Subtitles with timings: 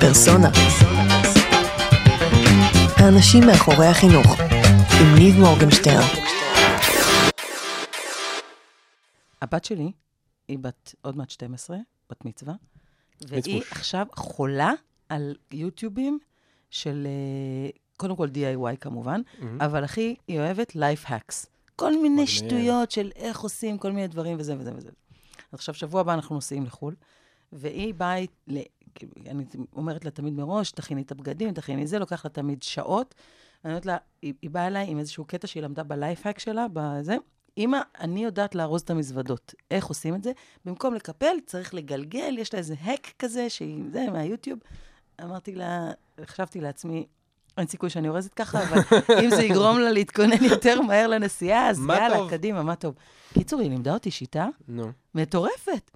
[0.00, 0.48] פרסונה.
[2.96, 4.26] האנשים מאחורי החינוך,
[5.00, 6.08] עם ניב מורגנשטרן.
[9.42, 9.92] הבת שלי
[10.48, 11.76] היא בת עוד מעט 12,
[12.10, 12.54] בת מצווה,
[13.28, 13.62] והיא.
[13.70, 14.72] עכשיו חולה
[15.08, 16.18] על יוטיובים
[16.70, 19.20] של, אה, קודם כל DIY כמובן,
[19.60, 21.46] אבל הכי, היא אוהבת life hacks.
[21.76, 22.26] כל מיני מגניב.
[22.26, 24.88] שטויות של איך עושים כל מיני דברים וזה וזה וזה.
[25.52, 26.94] אז עכשיו, שבוע הבא אנחנו נוסעים לחו"ל,
[27.52, 28.16] והיא באה,
[28.94, 29.44] כאילו, אני
[29.76, 33.14] אומרת לה תמיד מראש, תכיני את הבגדים, תכיני זה, לוקח לה תמיד שעות.
[33.64, 37.16] אני אומרת לה, היא, היא באה אליי עם איזשהו קטע שהיא למדה בלייפהק שלה, בזה.
[37.58, 39.54] אמא, אני יודעת לארוז את המזוודות.
[39.70, 40.32] איך עושים את זה?
[40.64, 44.58] במקום לקפל, צריך לגלגל, יש לה איזה האק כזה, שהיא, זה, מהיוטיוב.
[45.24, 45.90] אמרתי לה,
[46.24, 47.06] חשבתי לעצמי,
[47.58, 48.80] אין סיכוי שאני אורזת ככה, אבל
[49.24, 52.30] אם זה יגרום לה להתכונן יותר מהר לנסיעה, אז יאללה, טוב.
[52.30, 52.94] קדימה, מה טוב.
[53.34, 54.92] קיצור, היא לימדה אותי שיטה נו.
[55.14, 55.90] מטורפת.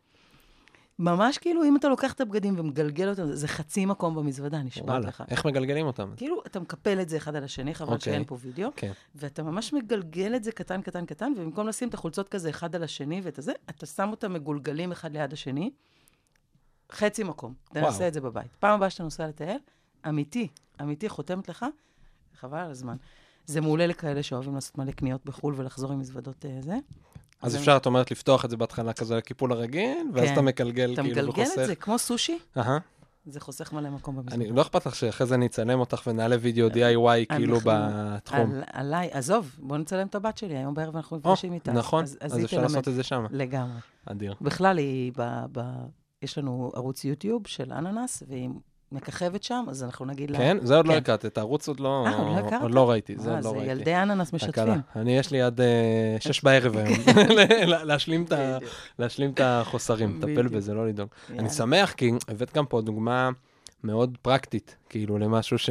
[0.98, 5.04] ממש כאילו, אם אתה לוקח את הבגדים ומגלגל אותם, זה חצי מקום במזוודה, נשבעת.
[5.04, 5.24] לך.
[5.28, 6.12] איך מגלגלים אותם?
[6.16, 8.12] כאילו, אתה מקפל את זה אחד על השני, חבל אוקיי.
[8.12, 8.92] שאין פה וידאו, כן.
[9.14, 12.82] ואתה ממש מגלגל את זה קטן, קטן, קטן, ובמקום לשים את החולצות כזה אחד על
[12.82, 15.70] השני ואת הזה, אתה שם אותם מגולגלים אחד ליד השני,
[16.92, 17.54] חצי מקום.
[17.64, 18.56] תנסה את זה בבית.
[18.58, 19.58] פעם הבאה שאתה נוסע לטייל,
[20.08, 20.48] אמיתי,
[20.82, 21.66] אמיתי, חותמת לך,
[22.34, 22.96] חבל על הזמן.
[23.46, 26.76] זה מעולה לכאלה שאוהבים לעשות מלא קניות בחו"ל ולחזור עם מזוודות אה, זה.
[27.46, 30.32] אז זה- אפשר, את אומרת, לפתוח את זה בהתחלה כזה לקיפול הרגיל, ואז כן.
[30.32, 31.58] אתה מקלגל אתה כאילו מגלגל וחוסך.
[31.60, 32.78] את זה כמו סושי, אהה.
[33.26, 34.36] זה חוסך מלא מקום במזוודה.
[34.36, 38.54] אני, לא אכפת לך שאחרי זה אני אצלם אותך ונעלה וידאו DIY כאילו אנחנו- בתחום.
[38.54, 41.72] על, עליי, עזוב, בוא נצלם את הבת שלי, היום בערב אנחנו או, נפגשים איתה.
[41.72, 42.62] נכון, אז, אפשר.
[42.62, 43.26] לעשות את זה שם.
[43.30, 43.78] לגמרי.
[44.06, 44.34] אדיר.
[44.40, 44.78] בכלל,
[46.22, 48.48] יש לנו ערוץ יוטיוב של אננס, והיא
[48.92, 50.38] מככבת שם, אז אנחנו נגיד לה...
[50.38, 50.56] כן?
[50.62, 50.98] זה עוד לא כן.
[50.98, 52.04] הכרת, את הערוץ עוד לא...
[52.06, 52.62] אה, עוד לא הכרת?
[52.62, 53.70] עוד לא ראיתי, זה אה, עוד לא ראיתי.
[53.70, 54.32] ילדי אננס.
[54.32, 54.64] משתפים.
[54.96, 56.88] אני, יש לי עד אה, שש בערב היום,
[57.66, 57.84] לה-
[58.98, 60.48] להשלים את החוסרים, לטפל.
[60.48, 61.08] בזה, לא לדאוג.
[61.30, 63.30] אני שמח, כי הבאת גם פה דוגמה
[63.84, 65.70] מאוד פרקטית, כאילו, למשהו ש...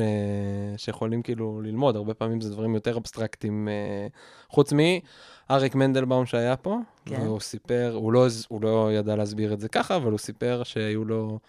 [0.77, 1.95] שיכולים כאילו ללמוד.
[1.95, 4.07] הרבה פעמים זה דברים יותר אבסטרקטיים, אה,
[4.49, 7.21] חוץ מאריק מנדלבאום שהיה פה, כן.
[7.21, 11.05] והוא סיפר, הוא לא, הוא לא ידע להסביר את זה ככה, אבל הוא סיפר שהיו
[11.05, 11.39] לו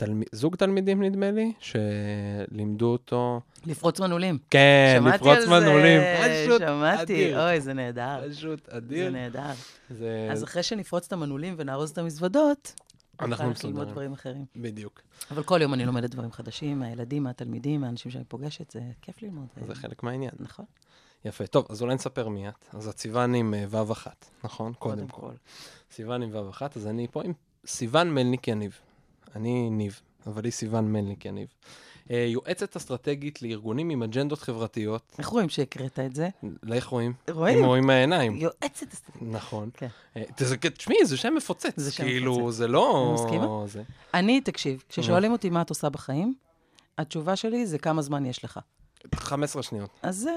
[0.00, 0.22] תלמ...
[0.32, 4.38] זוג תלמידים, נדמה לי, שלימדו אותו, לפרוץ מנעולים.
[4.50, 6.00] כן, לפרוץ זה, מנעולים.
[6.24, 7.42] פשוט שמעתי, אדיר.
[7.42, 8.30] אוי, זה נהדר.
[8.30, 9.10] פשוט זה אדיר.
[9.10, 9.52] נהדר.
[9.90, 10.28] זה...
[10.32, 12.74] אז אחרי שנפרוץ את המנעולים ונארוז את המזוודות,
[13.20, 13.92] אנחנו נוכל ללמוד מסודרים.
[13.92, 14.44] דברים אחרים.
[14.56, 15.00] בדיוק.
[15.30, 19.46] אבל כל יום אני לומדת דברים חדשים, מהילדים, מהתלמידים, מהאנשים שאני פוגשת, זה כיף ללמוד.
[19.66, 20.32] זה חלק מהעניין.
[20.38, 20.64] נכון.
[21.24, 21.46] יפה.
[21.46, 22.64] טוב, אז אולי נספר מי את.
[22.72, 24.72] אז את סיוון עם אה, ו' אחת, נכון?
[24.78, 25.20] קודם כל.
[25.20, 25.32] כל.
[25.90, 27.32] סיוון עם ו' אחת, אז אני פה עם
[27.66, 28.78] סיוון מלניק יניב.
[29.36, 31.48] אני ניב, אבל היא סיוון מלניק יניב.
[32.10, 35.14] אה, יועצת אסטרטגית לארגונים עם אג'נדות חברתיות.
[35.18, 36.28] איך רואים שהקראת את זה?
[36.72, 37.12] איך רואים?
[37.30, 37.58] רואים?
[37.58, 38.36] אם רואים מהעיניים.
[38.36, 39.28] יועצת אסטרטגית.
[39.28, 39.70] נכון.
[39.74, 39.88] כן.
[40.16, 40.22] אה,
[40.74, 41.72] תשמעי, זה שם מפוצץ.
[41.76, 42.56] זה שם כאילו, מפוצץ.
[42.56, 43.06] זה לא...
[43.06, 43.64] אני מסכימה.
[44.14, 46.34] אני, תקשיב, כששואלים אותי מה את עושה בחיים,
[46.98, 48.60] התשובה שלי זה כמה זמן יש לך.
[49.14, 49.90] 15 שניות.
[50.02, 50.28] אז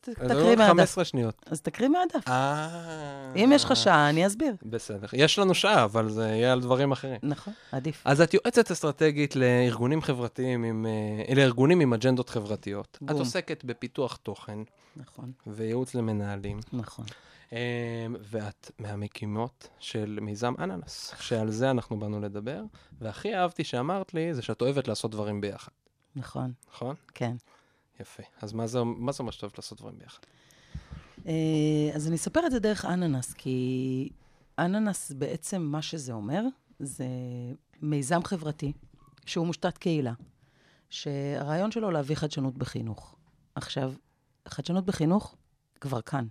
[0.00, 0.70] תקריא מהדף.
[0.70, 1.42] 15 שניות.
[1.46, 2.28] אז תקריא מהדף.
[2.28, 3.32] אה...
[3.36, 4.54] אם יש לך שעה, אני אסביר.
[4.62, 5.06] בסדר.
[5.12, 7.18] יש לנו שעה, אבל זה יהיה על דברים אחרים.
[7.22, 8.02] נכון, עדיף.
[8.04, 10.86] אז את יועצת אסטרטגית לארגונים חברתיים, עם,
[11.28, 12.98] אה, לארגונים עם אג'נדות חברתיות.
[13.00, 13.10] בום.
[13.10, 14.58] את עוסקת בפיתוח תוכן
[14.96, 17.04] נכון, וייעוץ למנהלים, נכון.
[17.52, 22.62] אה, ואת מהמקימות של מיזם אננס, שעל זה אנחנו באנו לדבר,
[23.00, 25.72] והכי אהבתי שאמרת לי, זה שאת אוהבת לעשות דברים ביחד,
[26.16, 26.94] נכון, נכון?
[27.14, 27.36] כן.
[28.00, 28.22] יפה.
[28.42, 30.22] אז מה זה, מה זה אומר שאת אוהבת לעשות דברים ביחד?
[31.26, 34.08] אה, אז אני אספר את זה דרך אננס, כי
[34.58, 36.42] אננס בעצם מה שזה אומר,
[36.78, 37.06] זה
[37.82, 38.72] מיזם חברתי
[39.26, 40.12] שהוא מושתת קהילה,
[40.90, 43.16] שהרעיון שלו להביא חדשנות בחינוך.
[43.54, 43.92] עכשיו,
[44.48, 45.36] חדשנות בחינוך
[45.80, 46.26] כבר כאן.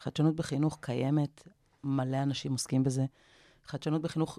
[0.00, 1.48] חדשנות בחינוך קיימת,
[1.84, 3.04] מלא אנשים עוסקים בזה.
[3.64, 4.38] חדשנות בחינוך,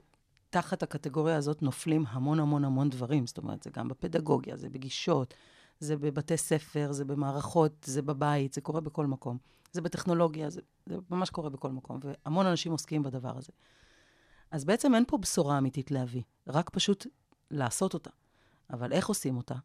[0.49, 3.27] תחת הקטגוריה הזאת נופלים המון המון המון דברים.
[3.27, 5.33] זאת אומרת, זה גם בפדגוגיה, זה בגישות,
[5.79, 9.37] זה בבתי ספר, זה במערכות, זה בבית, זה קורה בכל מקום.
[9.71, 13.51] זה בטכנולוגיה, זה, זה ממש קורה בכל מקום, והמון אנשים עוסקים בדבר הזה.
[14.51, 17.07] אז בעצם אין פה בשורה אמיתית להביא, רק פשוט
[17.51, 18.09] לעשות אותה.
[18.69, 19.55] אבל איך עושים אותה?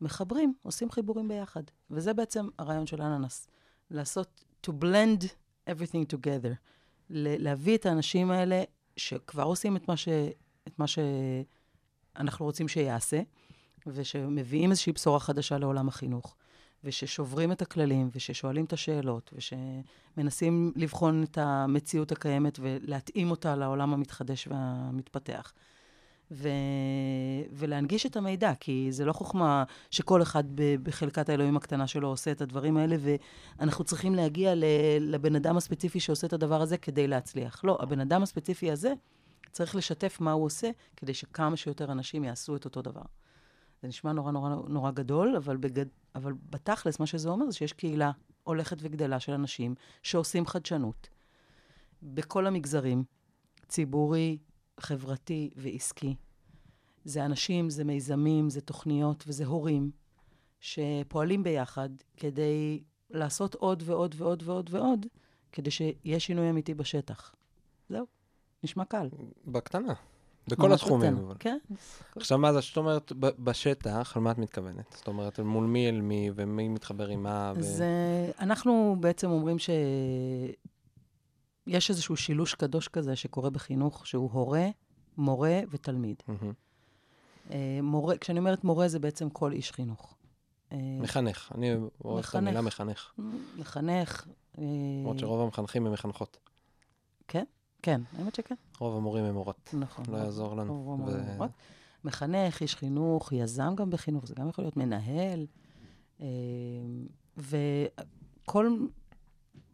[0.00, 1.62] מחברים, עושים חיבורים ביחד.
[1.90, 3.48] וזה בעצם הרעיון של אננס.
[3.90, 5.24] לעשות, to blend
[5.70, 6.54] everything together.
[7.10, 8.62] להביא את האנשים האלה
[8.96, 10.08] שכבר עושים את מה, ש,
[10.68, 13.22] את מה שאנחנו רוצים שיעשה,
[13.86, 16.36] ושמביאים איזושהי בשורה חדשה לעולם החינוך,
[16.84, 24.48] וששוברים את הכללים, וששואלים את השאלות, ושמנסים לבחון את המציאות הקיימת ולהתאים אותה לעולם המתחדש
[24.50, 25.52] והמתפתח.
[26.32, 26.48] ו...
[27.52, 30.44] ולהנגיש את המידע, כי זה לא חוכמה שכל אחד
[30.82, 32.96] בחלקת האלוהים הקטנה שלו עושה את הדברים האלה,
[33.58, 34.52] ואנחנו צריכים להגיע.
[35.00, 37.64] לבן אדם הספציפי שעושה את הדבר הזה כדי להצליח.
[37.64, 38.92] לא, הבן אדם הספציפי הזה
[39.52, 43.02] צריך לשתף מה הוא עושה, כדי שכמה שיותר אנשים יעשו את אותו דבר.
[43.82, 45.86] זה נשמע נורא נורא נורא גדול, אבל, בגד...
[46.14, 48.10] אבל בתכלס, מה שזה אומר זה שיש קהילה
[48.42, 51.08] הולכת וגדלה של אנשים שעושים חדשנות
[52.02, 53.04] בכל המגזרים,
[53.68, 54.38] ציבורי,
[54.80, 56.16] חברתי ועסקי.
[57.04, 59.90] זה אנשים, זה מיזמים, זה תוכניות וזה הורים
[60.60, 65.06] שפועלים ביחד כדי לעשות עוד ועוד ועוד ועוד ועוד,
[65.52, 67.34] כדי שיהיה שינוי אמיתי בשטח.
[67.88, 68.06] זהו,
[68.64, 69.08] נשמע קל.
[69.46, 69.94] בקטנה.
[70.50, 71.16] בכל התחומים.
[71.16, 71.34] אבל.
[71.38, 71.58] כן.
[72.16, 74.94] עכשיו, מה זה, שאת אומרת, בשטח, על מה את מתכוונת?
[74.96, 77.58] זאת אומרת, מול מי אל מי, ומי מתחבר עם מה, ו...
[77.58, 77.82] אז
[78.40, 80.56] אנחנו בעצם אומרים שיש
[81.90, 84.66] איזשהו שילוש קדוש כזה שקורה בחינוך, שהוא הורה,
[85.16, 86.22] מורה ותלמיד.
[87.50, 90.14] אה, מורה, כשאני אומרת מורה, זה בעצם כל איש חינוך.
[90.72, 91.52] אה, מחנך.
[91.54, 91.74] אני
[92.04, 92.34] אוהב את מחנך.
[92.34, 93.12] המילה מחנך.
[93.56, 94.26] לחנך.
[94.58, 94.64] אה,
[95.00, 96.38] למרות שרוב המחנכים הם מחנכות.
[97.28, 97.44] כן,
[97.88, 99.74] האמת שכן, רוב המורים הם מורות.
[99.78, 100.04] נכון.
[100.08, 100.82] לא יעזור לנו.
[100.82, 101.50] רוב המורים ו- מורות.
[102.04, 105.46] מחנך, איש חינוך, יזם גם בחינוך, זה גם יכול להיות מנהל.
[106.20, 106.26] אה,
[107.36, 108.76] וכל,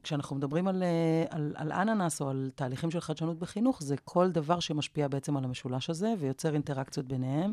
[0.02, 4.30] כשאנחנו מדברים על, אה, על, על אננס או על תהליכים של חדשנות בחינוך, זה כל
[4.30, 7.52] דבר שמשפיע בעצם על המשולש הזה ויוצר אינטראקציות ביניהם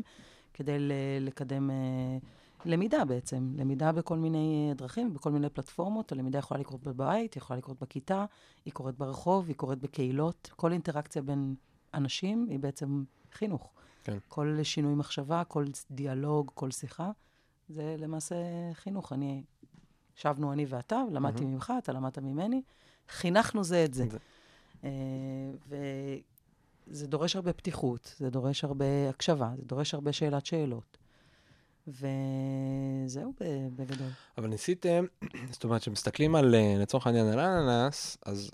[0.54, 0.76] כדי
[1.20, 2.18] לקדם אה,
[2.64, 3.52] למידה בעצם.
[3.56, 6.12] למידה בכל מיני אה, דרכים, בכל מיני פלטפורמות.
[6.12, 8.24] הלמידה יכולה לקרות בבית, יכולה לקרות בכיתה,
[8.64, 10.50] היא קורית ברחוב, היא קורית בקהילות.
[10.56, 11.54] כל אינטראקציה בין
[11.94, 13.72] אנשים היא בעצם חינוך.
[14.04, 14.18] כן.
[14.28, 17.10] כל שינוי מחשבה, כל דיאלוג, כל שיחה,
[17.68, 18.36] זה למעשה
[18.72, 19.12] חינוך.
[19.12, 19.42] אני,
[20.18, 21.54] ישבנו אני ואתה, למדתי מהמם.
[21.54, 22.62] ממך, אתה למדת ממני,
[23.08, 24.06] חינכנו זה את זה.
[24.10, 24.18] זה.
[24.84, 24.90] אה,
[26.88, 30.98] וזה דורש הרבה פתיחות, זה דורש הרבה הקשבה, זה דורש הרבה שאלת שאלות.
[31.88, 33.32] וזהו
[33.76, 34.08] בגדול.
[34.38, 35.04] אבל ניסיתם,
[35.52, 38.50] זאת אומרת, כשמסתכלים על, אה, לצורך העניין, על אננס, אז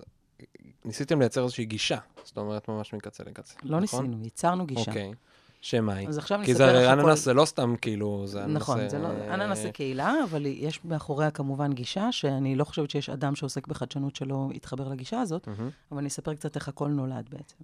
[0.84, 1.98] ניסיתם לייצר איזושהי גישה.
[2.24, 3.54] זאת אומרת, ממש מקצה לקצה.
[3.62, 4.06] לא נכון?
[4.06, 4.90] ניסינו, ייצרנו גישה.
[4.90, 5.12] אוקיי.
[5.60, 6.08] שמה היא?
[6.08, 7.08] אז עכשיו אני כי אספר זה לך כל...
[7.08, 8.56] אננס זה לא סתם כאילו, זה אננס...
[8.56, 9.08] נכון, זה לא...
[9.08, 13.66] אה, אננס זה קהילה, אבל יש מאחוריה כמובן גישה, שאני לא חושבת שיש אדם שעוסק
[13.66, 15.48] בחדשנות שלא יתחבר לגישה הזאת.
[15.92, 17.56] אבל אני אספר קצת איך הכל נולד בעצם.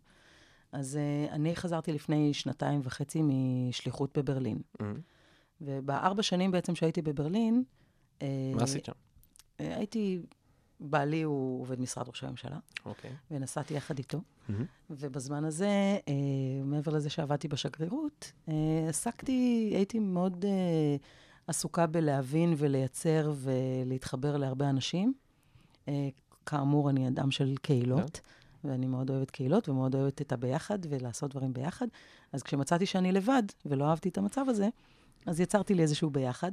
[0.72, 0.98] אז
[1.28, 4.58] uh, אני חזרתי לפני שנתיים וחצי משליחות בברלין.
[5.60, 7.62] ובארבע שנים בעצם שהייתי בברלין,
[8.22, 8.92] אה, מה עשית שם?
[9.60, 10.18] אה, הייתי,
[10.80, 13.10] בעלי הוא עובד משרד ראש הממשלה, אוקיי.
[13.30, 14.20] ונסעתי יחד איתו.
[14.48, 14.64] מהמם.
[14.90, 16.14] ובזמן הזה, אה,
[16.64, 18.54] מעבר לזה שעבדתי בשגרירות, אה,
[18.88, 20.96] עסקתי, הייתי מאוד אה,
[21.46, 25.14] עסוקה בלהבין ולייצר ולהתחבר להרבה אנשים.
[25.88, 26.08] אה,
[26.46, 28.20] כאמור, אני אדם של קהילות,
[28.64, 31.86] ואני מאוד אוהבת קהילות ומאוד אוהבת את הביחד ולעשות דברים ביחד.
[32.32, 34.68] אז כשמצאתי שאני לבד ולא אהבתי את המצב הזה,
[35.26, 36.52] אז יצרתי לי איזשהו ביחד,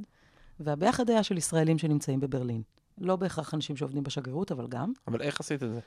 [0.59, 2.61] והביחד היה של ישראלים שנמצאים בברלין.
[3.01, 4.91] לא בהכרח אנשים שעובדים בשגרירות, אבל גם.
[5.07, 5.79] אבל איך עשית את זה?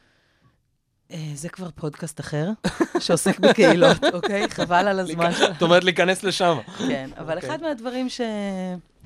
[1.13, 2.51] אה, זה כבר פודקאסט אחר,
[3.05, 4.49] שעוסק בקהילות, אוקיי?
[4.51, 5.53] חבל על הזמן שלך.
[5.53, 6.59] זאת אומרת, להיכנס לשם.
[6.79, 7.51] כן, אבל אוקיי.
[7.51, 8.21] אחד מהדברים ש...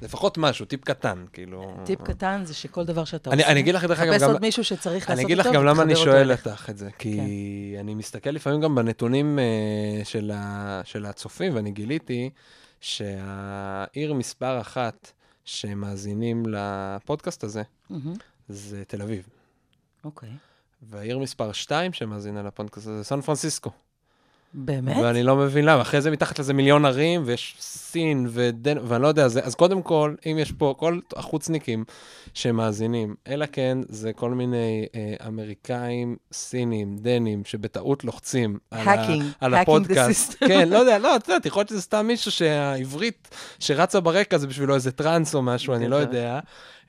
[0.03, 1.75] לפחות משהו, טיפ קטן, כאילו...
[1.85, 4.41] טיפ קטן זה שכל דבר שאתה אני- עושה, אני אגיד לך, דרך אגב, חפש עוד
[4.41, 6.33] מישהו שצריך אני לעשות אגיד לך גם למה אני אותו שואל.
[6.33, 7.17] אותך את זה, כי
[7.75, 7.81] כן.
[7.81, 10.05] אני מסתכל לפעמים גם בנתונים אה,
[10.85, 12.31] של הצופים, ואני גיליתי
[12.81, 15.13] שהעיר מספר אחת
[15.45, 18.15] שמאזינים לפודקאסט הזה, מהמם,
[18.49, 19.29] זה תל אביב.
[20.05, 20.31] אוקיי.
[20.83, 23.71] והעיר מספר שתיים שמאזינה לפודקאסט הזה זה סן פרנסיסקו.
[24.55, 24.97] באמת?
[25.03, 25.83] ואני לא מבין למה.
[25.83, 28.77] אחרי זה מתחת לזה מיליון ערים, ויש סין ודן...
[28.85, 29.41] ואני לא יודע, זה...
[29.41, 31.85] אז קודם כל, אם יש פה כל החוצניקים
[32.35, 38.95] שמאזינים, אלא כן, זה כל מיני אה, אמריקאים, סינים, דנים, שבטעות לוחצים על, ה...
[38.95, 40.37] Hacking, על hacking הפודקאסט.
[40.49, 44.47] כן, לא יודע, לא, את יודעת, יכול להיות שזה סתם מישהו שהעברית שרצה ברקע זה
[44.47, 45.97] בשבילו איזה טראנס או משהו, אני לא.
[45.97, 46.41] יודע.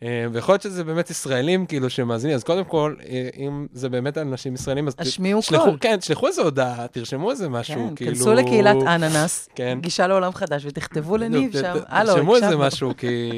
[0.03, 2.35] אה, ויכול להיות שזה באמת ישראלים, כאילו, שמאזינים.
[2.35, 5.77] אז קודם כל, אה, אם זה באמת אנשים ישראלים, אז השמיעו קול.
[5.81, 8.11] כן, שלחו איזה הודעה, תרשמו איזה משהו, כן, כאילו...
[8.11, 9.79] כנסו לקהילת אננס, כן.
[9.81, 12.57] גישה לעולם חדש, ותכתבו לניב שם, הלו, תרשמו איזה.
[12.57, 13.31] משהו, כי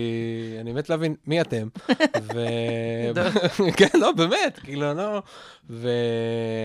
[0.62, 1.67] אני מת להבין מי אתם.
[2.34, 2.46] ו...
[3.77, 5.22] כן, לא, באמת, כאילו, לא...
[5.70, 5.89] ו...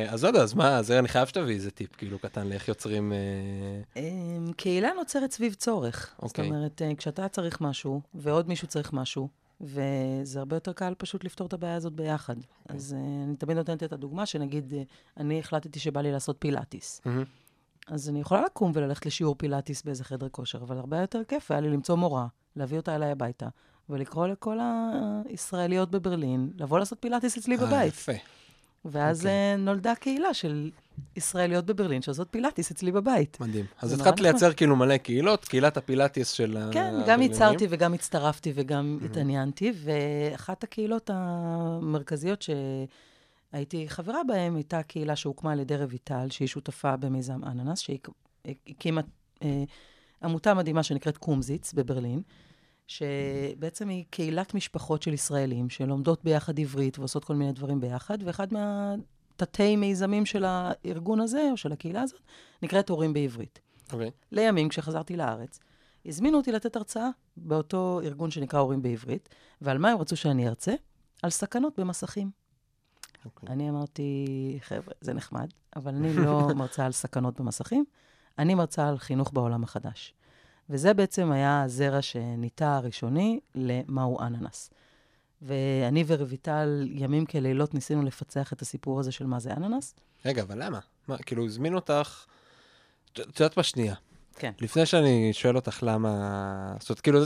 [0.08, 3.12] אז לא יודע, אז מה, אז אני חייב שתביא איזה טיפ, כאילו, קטן, לאיך יוצרים...
[3.12, 6.10] אה, אמ, קהילה נוצרת סביב צורך.
[6.14, 6.46] זאת אוקיי.
[6.46, 9.28] אומרת, כשאתה צריך משהו, ועוד מישהו צריך משהו,
[9.60, 12.36] וזה הרבה יותר קל פשוט לפתור את הבעיה הזאת ביחד.
[12.36, 12.76] אוקיי.
[12.76, 14.82] אז אה, אני תמיד נותנת את הדוגמה, שנגיד, אה,
[15.16, 17.00] אני החלטתי שבא לי לעשות פילאטיס.
[17.04, 17.24] מהמם.
[17.86, 21.60] אז אני יכולה לקום וללכת לשיעור פילאטיס באיזה חדר כושר, אבל הרבה יותר כיף היה
[21.60, 23.48] לי למצוא מורה, להביא אותה אליי הביתה,
[23.88, 24.58] ולקרוא לכל
[25.24, 27.92] הישראליות בברלין, לבוא לעשות פילאטיס אצלי אה, בבית.
[27.92, 28.12] יפה.
[28.84, 29.30] ואז אוקיי.
[29.32, 30.70] אה, נולדה קהילה של
[31.16, 33.40] ישראליות בברלין שעושות פילאטיס אצלי בבית.
[33.40, 33.64] מדהים.
[33.80, 34.20] אז התחלת.
[34.20, 37.06] לייצר כאילו מלא קהילות, קהילת הפילאטיס של כן, הברלינאים.
[37.08, 42.44] גם ייצרתי וגם הצטרפתי וגם התעניינתי, ואחת הקהילות המרכזיות
[43.52, 49.00] שהייתי חברה בהן הייתה קהילה שהוקמה על ידי רויטל, שהיא שותפה במיזם אננס, שהקימה
[49.42, 49.64] אה,
[50.22, 52.22] עמותה מדהימה שנקראת קומזיץ בברלין,
[52.86, 58.46] שבעצם היא קהילת משפחות של ישראלים שלומדות ביחד עברית ועושות כל מיני דברים ביחד, ואחד
[58.52, 59.17] מהתתי
[59.76, 62.20] מיזמים של הארגון הזה, או של הקהילה הזאת,
[62.62, 63.60] נקראת הורים בעברית.
[63.92, 64.10] אוקיי.
[64.32, 65.58] לימים, כשחזרתי לארץ,
[66.06, 69.28] הזמינו אותי לתת הרצאה באותו ארגון שנקרא הורים בעברית,
[69.60, 70.74] ועל מה הם רצו שאני ארצה?
[71.22, 72.30] על סכנות במסכים.
[73.24, 73.48] אוקיי.
[73.48, 74.26] אני אמרתי,
[74.60, 77.84] חבר'ה, זה נחמד, אבל אני לא מרצה על סכנות במסכים,
[78.38, 80.14] אני מרצה על חינוך בעולם החדש.
[80.70, 84.70] וזה בעצם היה הזרע שניטע הראשוני למהו אננס.
[85.42, 89.94] ואני ורויטל, ימים כלילות, ניסינו לפצח את הסיפור הזה של מה זה אננס.
[90.24, 90.78] רגע, אבל למה?
[91.08, 92.24] מה, כאילו, הזמין אותך...
[93.12, 93.94] את יודעת מה שנייה.
[94.38, 94.52] כן.
[94.60, 96.74] לפני שאני שואל אותך למה...
[96.80, 97.20] זאת אומרת, כאילו,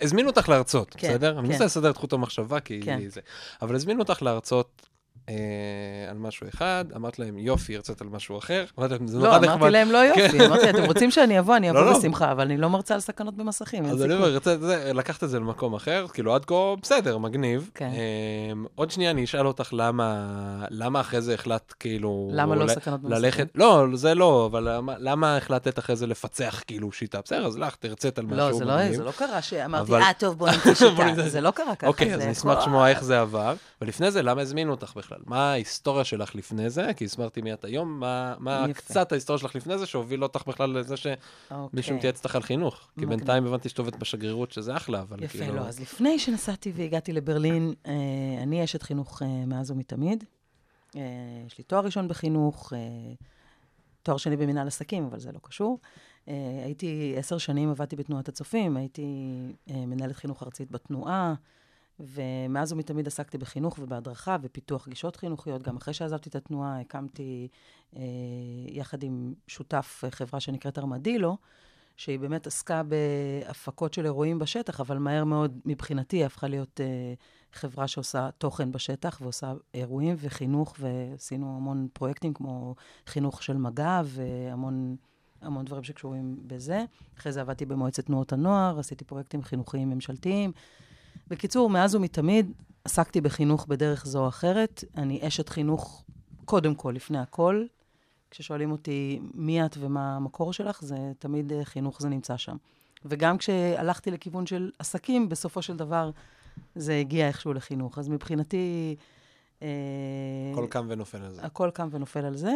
[0.00, 1.38] הזמינו אותך להרצות, כן, בסדר?
[1.38, 1.52] אני כן.
[1.52, 3.08] מנסה לסדר את חוט המחשבה, כי כן.
[3.08, 3.20] זה...
[3.62, 4.86] אבל הזמינו אותך להרצות
[6.10, 8.64] על משהו אחד, אמרת להם, יופי, הרצית על משהו אחר.
[8.78, 9.68] אמרת להם, זה לא, נורא אמרתי נחמד.
[9.70, 11.98] להם לא יופי, אמרתי, אתם רוצים שאני אבוא, אני לא, אבוא לא.
[11.98, 14.14] בשמחה, אבל אני לא מרצה על סכנות במסכים, אז אני.
[14.14, 14.38] אומר,
[14.94, 17.70] לקחת את זה למקום אחר, כאילו עד כה, בסדר, מגניב.
[17.74, 17.90] כן.
[18.52, 20.26] אמ, עוד שנייה אני אשאל אותך למה,
[20.70, 22.30] למה אחרי זה החלטת כאילו...
[22.32, 23.46] למה לא סכנות במסכים?
[23.54, 24.68] לא, זה לא, אבל
[24.98, 27.20] למה, החלטת אחרי זה לפצח כאילו שיטה?
[27.24, 28.96] בסדר, אז לך, תרצית על משהו לא, זה לא, מגניב.
[28.96, 31.28] זה לא קרה שאמרתי, אה, טוב, בוא נמצא שיטה.
[31.28, 31.86] זה לא קרה ככה.
[31.86, 33.54] אוקיי, אז נשמח לשמוע איך זה עבר.
[33.82, 35.17] ולפני זה, למה הזמינו אותך בכלל?
[35.26, 36.90] מה ההיסטוריה שלך לפני זה?
[36.96, 38.80] כי הסברתי מי את היום, מה, מה יפה.
[38.80, 41.18] קצת ההיסטוריה שלך לפני זה שהוביל אותך בכלל לזה שמישהו
[41.50, 41.92] אוקיי.
[41.92, 42.88] מתייעץ איתך על חינוך.
[42.98, 43.06] כי.
[43.06, 45.56] בינתיים הבנתי שאת עובדת בשגרירות, שזה אחלה, אבל יפה, כאילו...
[45.56, 45.60] לא.
[45.60, 47.92] אז לפני שנסעתי והגעתי לברלין, אה,
[48.42, 50.24] אני אשת חינוך אה, מאז ומתמיד.
[50.96, 51.02] אה,
[51.46, 52.78] יש לי תואר ראשון בחינוך, אה,
[54.02, 55.78] תואר שני במנהל עסקים, אבל זה לא קשור.
[56.64, 59.06] הייתי עשר שנים, עבדתי בתנועת הצופים, הייתי
[59.66, 61.34] מנהלת חינוך ארצית בתנועה,
[62.00, 65.62] ומאז ומתמיד עסקתי בחינוך ובהדרכה ופיתוח גישות חינוכיות.
[65.62, 67.48] גם אחרי שעזבתי את התנועה, הקמתי
[67.96, 68.02] אה,
[68.68, 71.36] יחד עם שותף אה, חברה שנקראת ארמדילו,
[71.96, 77.14] שהיא באמת עסקה בהפקות של אירועים בשטח, אבל מהר מאוד, מבחינתי, הפכה להיות אה,
[77.52, 82.74] חברה שעושה תוכן בשטח ועושה אירועים וחינוך, ועשינו המון פרויקטים כמו
[83.06, 84.96] חינוך של מג"ב והמון
[85.42, 86.84] המון דברים שקשורים בזה.
[87.18, 90.52] אחרי זה עבדתי במועצת תנועות הנוער, עשיתי פרויקטים חינוכיים ממשלתיים.
[91.26, 92.52] בקיצור, מאז ומתמיד
[92.84, 94.84] עסקתי בחינוך בדרך זו או אחרת.
[94.96, 96.04] אני אשת חינוך
[96.44, 97.64] קודם כל, לפני הכל.
[98.30, 102.56] כששואלים אותי מי את ומה המקור שלך, זה תמיד אה, חינוך, זה נמצא שם.
[103.04, 106.10] וגם כשהלכתי לכיוון של עסקים, בסופו של דבר
[106.74, 107.98] זה הגיע איכשהו לחינוך.
[107.98, 108.96] אז מבחינתי...
[109.62, 109.68] אה,
[110.52, 111.42] הכל קם ונופל על זה.
[111.42, 112.52] הכל קם ונופל על זה,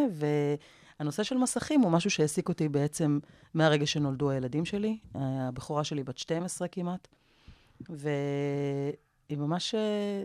[0.99, 3.19] והנושא של מסכים הוא משהו שהעסיק אותי בעצם
[3.53, 4.97] מהרגע שנולדו הילדים שלי.
[5.15, 7.07] הבכורה שלי בת 12 כמעט,
[7.89, 10.23] והיא ממש, אה,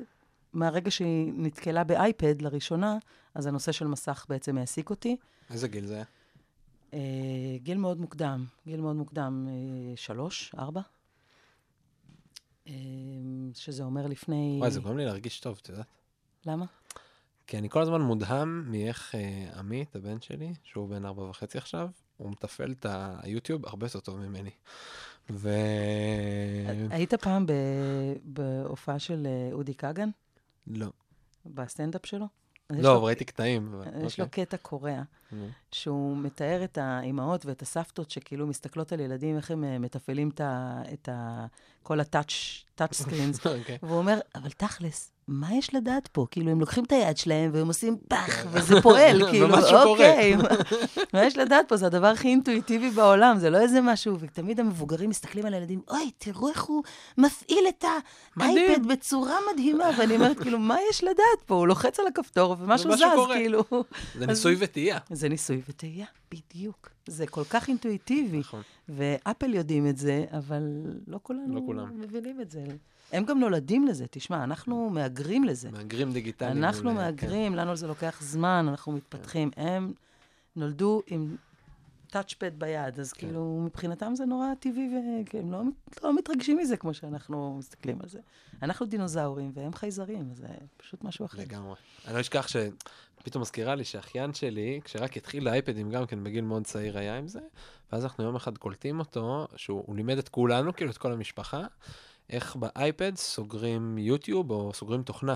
[0.53, 2.99] מהרגע שהיא נתקלה באייפד לראשונה,
[3.35, 5.17] אז הנושא של מסך בעצם העסיק אותי.
[5.51, 6.05] איזה גיל זה היה?
[6.95, 10.81] אה, גיל מאוד מוקדם, גיל מאוד מוקדם, אה, שלוש, ארבע.
[13.55, 14.57] שזה אומר לפני...
[14.59, 15.87] וואי, זה גורם לי להרגיש טוב, את יודעת?
[16.47, 16.67] למה?
[17.49, 21.89] כי אני כל הזמן מודהם מאיך אה, עמית, הבן שלי, שהוא בן ארבע וחצי עכשיו,
[22.17, 22.87] הוא מתפעל את
[23.23, 24.51] היוטיוב הרבה יותר טוב ממני.
[25.31, 25.51] ו...
[26.91, 27.47] היית פעם
[28.25, 30.09] בהופעה של אה, אודי כגן?
[30.67, 30.87] לא.
[31.47, 32.27] בסטנדאפ שלו?
[32.71, 33.75] לא, לו- ראיתי קטעים.
[33.75, 34.45] אבל- יש לו אוקיי.
[34.47, 35.03] קטע קורע.
[35.73, 40.41] שהוא מתאר את האימהות ואת הסבתות שכאילו מסתכלות על ילדים, איך הם אה, מתפעלים את
[40.41, 40.83] ה...
[40.93, 41.47] את ה...
[41.83, 43.47] כל הטאצ' טאצ' סקרינס.
[43.47, 43.79] אוקיי.
[43.83, 46.27] והוא אומר, אבל תכלס, מה יש לדעת פה?
[46.31, 49.85] כאילו, הם לוקחים את היד שלהם והם עושים פח, וזה פועל, כאילו, ומשהו קורה.
[49.85, 50.43] אוקיי, מה-
[51.15, 51.77] מה יש לדעת פה?
[51.77, 56.11] זה הדבר הכי אינטואיטיבי בעולם, זה לא איזה משהו, ותמיד המבוגרים מסתכלים על הילדים, אוי,
[56.19, 56.83] תראו איך הוא
[57.19, 57.85] מפעיל את.
[58.37, 61.17] האייפד בצורה מדהימה, ואני אומרת, כאילו, מה יש לדעת
[61.47, 61.55] פה?
[61.55, 63.03] הוא לוחץ על הכפתור ומשהו זז.
[63.33, 63.65] כאילו.
[64.19, 64.99] זה ניסוי וטעייה.
[65.11, 66.89] זה ניסוי וטעייה, בדיוק.
[67.07, 68.39] זה כל כך אינטואיטיבי.
[68.39, 68.63] נכון.
[68.89, 70.63] ואפל יודעים את זה, אבל
[71.07, 72.01] לא כולנו לא כולם.
[72.01, 72.61] מבינים את זה.
[73.13, 75.71] הם גם נולדים לזה, תשמע, אנחנו מהגרים לזה.
[75.71, 76.65] מהגרים דיגיטליים.
[76.65, 76.97] אנחנו כן.
[76.97, 79.51] מהגרים, לנו זה לוקח זמן, אנחנו מתפתחים.
[79.57, 79.93] הם
[80.57, 81.37] נולדו עם
[82.11, 83.27] טאצ'פד ביד, אז כן.
[83.27, 84.91] כאילו, מבחינתם זה נורא טבעי,
[85.33, 85.63] והם לא,
[86.03, 88.19] לא מתרגשים מזה כמו שאנחנו מסתכלים על זה.
[88.63, 90.47] אנחנו דינוזאורים והם חייזרים, זה
[90.77, 91.39] פשוט משהו אחר.
[91.39, 91.75] לגמרי.
[92.07, 96.65] אני לא אשכח שפתאום מזכירה לי שאחיין שלי, כשרק התחיל האייפדים, גם כן בגיל מאוד
[96.65, 97.41] צעיר היה עם זה,
[97.93, 101.67] ואז אנחנו יום אחד קולטים אותו, שהוא הוא לימד את כולנו, כאילו את כל המשפחה,
[102.31, 105.35] איך באייפד סוגרים יוטיוב או סוגרים תוכנה.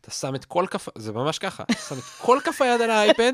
[0.00, 2.90] אתה שם את כל כף, זה ממש ככה, אתה שם את כל כף היד על
[2.90, 3.32] האייפד,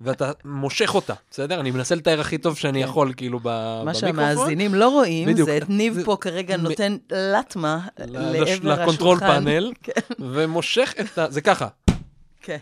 [0.00, 1.60] ואתה מושך אותה, בסדר?
[1.60, 2.88] אני מנסה לתאר הכי טוב שאני כן.
[2.88, 4.00] יכול, כאילו, ב- מה במיקרופון.
[4.00, 5.48] שהמאזינים לא רואים, בדיוק.
[5.48, 8.82] זה את ניב זה- פה כרגע מ- נותן לטמה ל- לעבר השולחן.
[8.82, 11.30] ל control panel, כן, ומושך את ה...
[11.30, 11.68] זה ככה.
[12.40, 12.56] כן.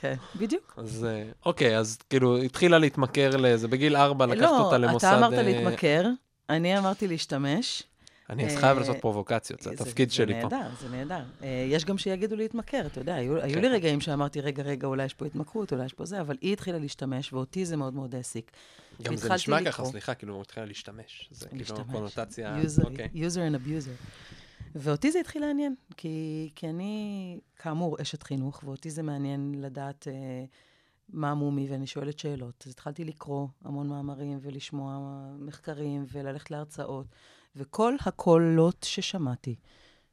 [0.00, 0.74] כן, בדיוק.
[0.76, 5.06] אז אה, אוקיי, אז כאילו, התחילה להתמכר לזה, בגיל ארבע לקחת אותה למוסד...
[5.06, 6.06] לא, אתה אמרת אה, להתמכר,
[6.50, 7.82] אני אמרתי להשתמש.
[8.30, 10.48] אני אז אה, חייב לעשות פרובוקציות, זה התפקיד שלי פה.
[10.48, 11.24] זה נהדר, זה נהדר.
[11.42, 13.60] אה, יש גם שיגידו להתמכר, אתה יודע, היו היו כן.
[13.60, 16.52] לי רגעים שאמרתי, רגע, רגע, אולי יש פה התמכרות, אולי יש פה זה, אבל היא
[16.52, 18.50] התחילה להשתמש, ואותי זה מאוד מאוד העסיק.
[19.02, 19.84] גם זה נשמע ככה.
[19.84, 21.28] סליחה, כאילו, הוא התחילה להשתמש.
[21.30, 21.84] זה כאילו.
[21.92, 23.08] קונוטציה, user, אוקיי.
[23.14, 24.06] user and abuser.
[24.74, 30.44] ואותי זה התחיל לעניין, כי, כי אני, כאמור, אשת חינוך, ואותי זה מעניין לדעת אה,
[31.08, 32.64] מה מומי, ואני שואלת שאלות.
[32.66, 34.98] אז התחלתי לקרוא המון מאמרים ולשמוע
[35.38, 37.06] מחקרים וללכת להרצאות,
[37.56, 39.54] וכל הקולות ששמעתי,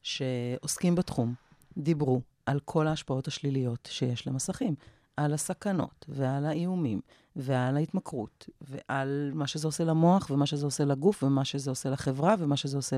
[0.01, 1.33] שעוסקים בתחום,
[1.77, 4.75] דיברו על כל ההשפעות השליליות שיש למסכים,
[5.17, 7.01] על הסכנות ועל האיומים
[7.35, 12.35] ועל ההתמכרות ועל מה שזה עושה למוח ומה שזה עושה לגוף ומה שזה עושה לחברה
[12.39, 12.97] ומה שזה עושה...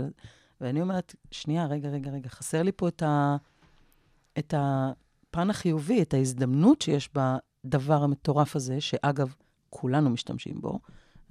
[0.61, 3.37] ואני אומרת, שנייה, רגע, רגע, רגע, חסר לי פה את, ה...
[4.39, 9.33] את הפן החיובי, את ההזדמנות שיש בדבר המטורף הזה, שאגב,
[9.69, 10.79] כולנו משתמשים בו.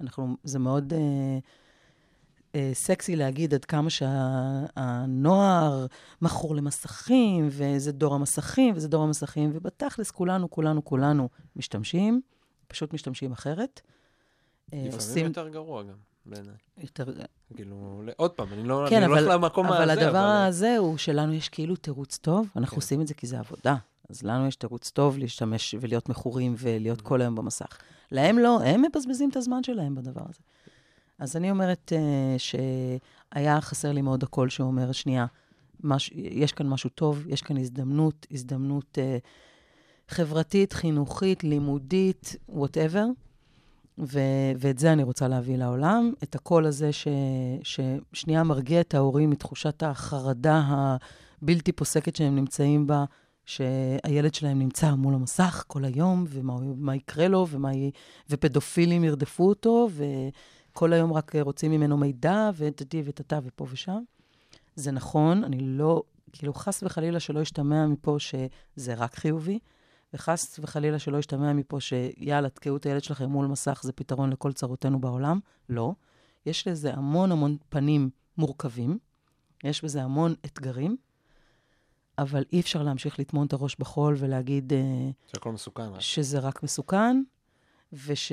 [0.01, 1.39] אנחנו, זה מאוד אה,
[2.55, 5.85] אה, סקסי להגיד עד כמה שהנוער
[6.21, 12.21] מכור למסכים, וזה דור המסכים, וזה דור המסכים, ובתכלס כולנו, כולנו, כולנו משתמשים,
[12.67, 13.81] פשוט משתמשים אחרת.
[14.73, 15.95] אה, לפעמים יותר גרוע גם,
[16.25, 16.53] בעיניי.
[16.77, 17.05] יותר...
[17.55, 20.19] כאילו, ל- עוד פעם, אני לא כן, אני לא אבל, הולך למקום אבל הזה, הדבר
[20.19, 20.47] אבל...
[20.47, 22.81] הזה הוא שלנו יש כאילו תירוץ טוב, אנחנו כן.
[22.81, 23.75] עושים את זה כי זה עבודה.
[24.09, 27.77] אז לנו יש תירוץ טוב להשתמש ולהיות מכורים ולהיות כל היום במסך.
[28.11, 30.39] להם לא, הם מבזבזים את הזמן שלהם בדבר הזה.
[31.19, 35.25] אז אני אומרת אה, שהיה חסר לי מאוד הקול שאומר, שנייה,
[35.83, 39.27] מש, יש כאן משהו טוב, יש כאן הזדמנות, הזדמנות אה,
[40.07, 43.05] חברתית, חינוכית, לימודית, whatever.
[43.99, 47.07] ו- ואת זה אני רוצה להביא לעולם, את הקול הזה ש-
[47.63, 50.61] ששנייה מרגיע את ההורים מתחושת החרדה
[51.41, 53.05] הבלתי פוסקת שהם נמצאים בה,
[53.45, 57.69] שהילד שלהם נמצא מול המסך כל היום, ומה יקרה לו, ומה.
[58.29, 59.87] ופדופילים ירדפו אותו,
[60.75, 64.03] וכל היום רק רוצים ממנו מידע, וטטי וטטה ופה ושם.
[64.75, 69.59] זה נכון, אני לא, כאילו, חס וחלילה שלא ישתמע מפה שזה רק חיובי,
[70.13, 74.53] וחס וחלילה שלא ישתמע מפה שיאללה, תקעו את הילד שלכם מול מסך, זה פתרון לכל
[74.53, 75.39] צרותינו בעולם.
[75.69, 75.93] לא.
[76.45, 78.97] יש לזה המון המון פנים מורכבים,
[79.63, 80.97] יש בזה המון אתגרים,
[82.17, 84.79] אבל אי אפשר להמשיך לטמון את הראש בחול ולהגיד אה,
[85.27, 85.89] שהכל מסוכן.
[85.89, 85.99] רק.
[85.99, 87.23] שזה רק מסוכן,
[87.93, 88.31] וש...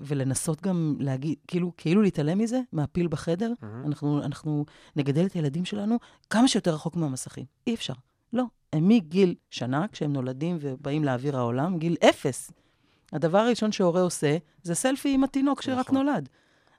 [0.00, 3.52] ולנסות גם להגיד, כאילו, כאילו להתעלם מזה, מהפיל בחדר.
[3.62, 3.86] מהמם.
[3.86, 4.64] אנחנו, אנחנו
[4.96, 5.96] נגדל את הילדים שלנו
[6.30, 7.44] כמה שיותר רחוק מהמסכים.
[7.66, 7.94] אי אפשר.
[8.32, 8.44] לא.
[8.72, 12.50] הם מגיל שנה, כשהם נולדים ובאים לאוויר העולם, גיל אפס.
[13.12, 16.06] הדבר הראשון שהורה עושה, זה סלפי עם התינוק שרק נכון.
[16.06, 16.28] נולד.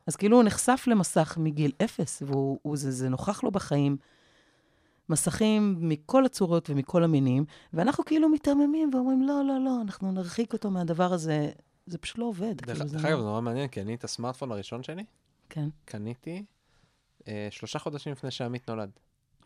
[0.08, 3.98] אז כאילו הוא נחשף למסך מגיל אפס, והוא, הוא- זה, זה נוכח לו בחיים.
[5.10, 10.72] מסכים מכל הצורות ומכל המינים, ואנחנו כאילו מיתממים ואומרים, לא, לא, לא, אנחנו נרחיק אותו
[10.72, 11.50] מהדבר הזה.
[11.86, 12.58] זה פשוט לא עובד.
[12.62, 15.04] דרך כאילו, דרך לא- אגב, זה נורא מעניין, כי אני את הסמארטפון הראשון שלי,
[15.50, 16.46] כן, קניתי
[17.28, 18.90] אה, שלושה חודשים לפני שעמית נולד.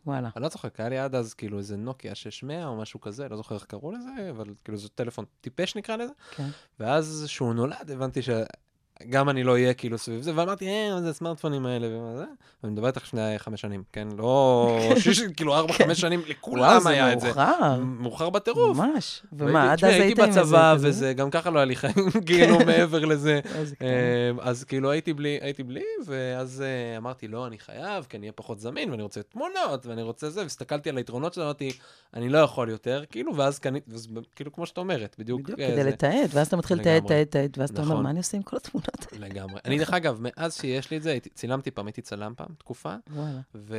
[0.06, 0.30] וואלה.
[0.36, 3.38] אני לא כי היה לי עד אז כאילו איזה נוקיה 600 או משהו כזה, לא
[3.38, 6.13] זוכר איך קראו לזה, אבל כאילו זה טלפון טיפש נקרא לזה.
[6.36, 6.50] כן.
[6.80, 8.19] ואז כשהוא נולד הבנתי
[9.04, 12.26] שגם אני לא אהיה כאילו סביב זה, ואמרתי, אה, מה זה הסמארטפונים האלה ומה זה?
[12.64, 14.08] ואני מדבר איתך לפני חמש שנים, כן?
[14.18, 17.28] לא, שיש כאילו ארבע, חמש שנים, לכולם היה את זה.
[17.28, 17.80] מאוחר.
[17.80, 18.78] מאוחר בטירוף.
[18.78, 19.24] ממש.
[19.34, 20.76] ומה, עד אז היית הייתי עם איזה בצבא?
[20.80, 23.40] וזה, גם ככה לא היה לי חיים, כאילו, מעבר לזה.
[23.82, 28.26] אה, אז כאילו הייתי בלי, הייתי בלי, ואז אה, אמרתי, לא, אני חייב, כי אני
[28.26, 31.72] אהיה פחות זמין, ואני רוצה תמונות, ואני רוצה זה, והסתכלתי על היתרונות שלו, אמרתי,
[32.14, 33.92] אני לא יכול יותר, כאילו, ואז קניתי,
[34.36, 35.42] כאילו, כמו שאת אומרת, בדיוק.
[35.42, 35.84] בדיוק, אה, כדי.
[35.84, 37.08] לתעד, ואז אתה מתחיל לתעד.
[37.08, 38.04] תעד, תעד, ואז אתה אומר, נכון.
[38.04, 39.28] מה אני עושה עם כל התמונות האלה?
[39.28, 39.60] לגמרי.
[39.65, 43.39] אני, דרך אגב, מאז שיש לי את זה, צילמתי פעם, הייתי צלם פעם, תקופה, וואלה.
[43.56, 43.78] ו...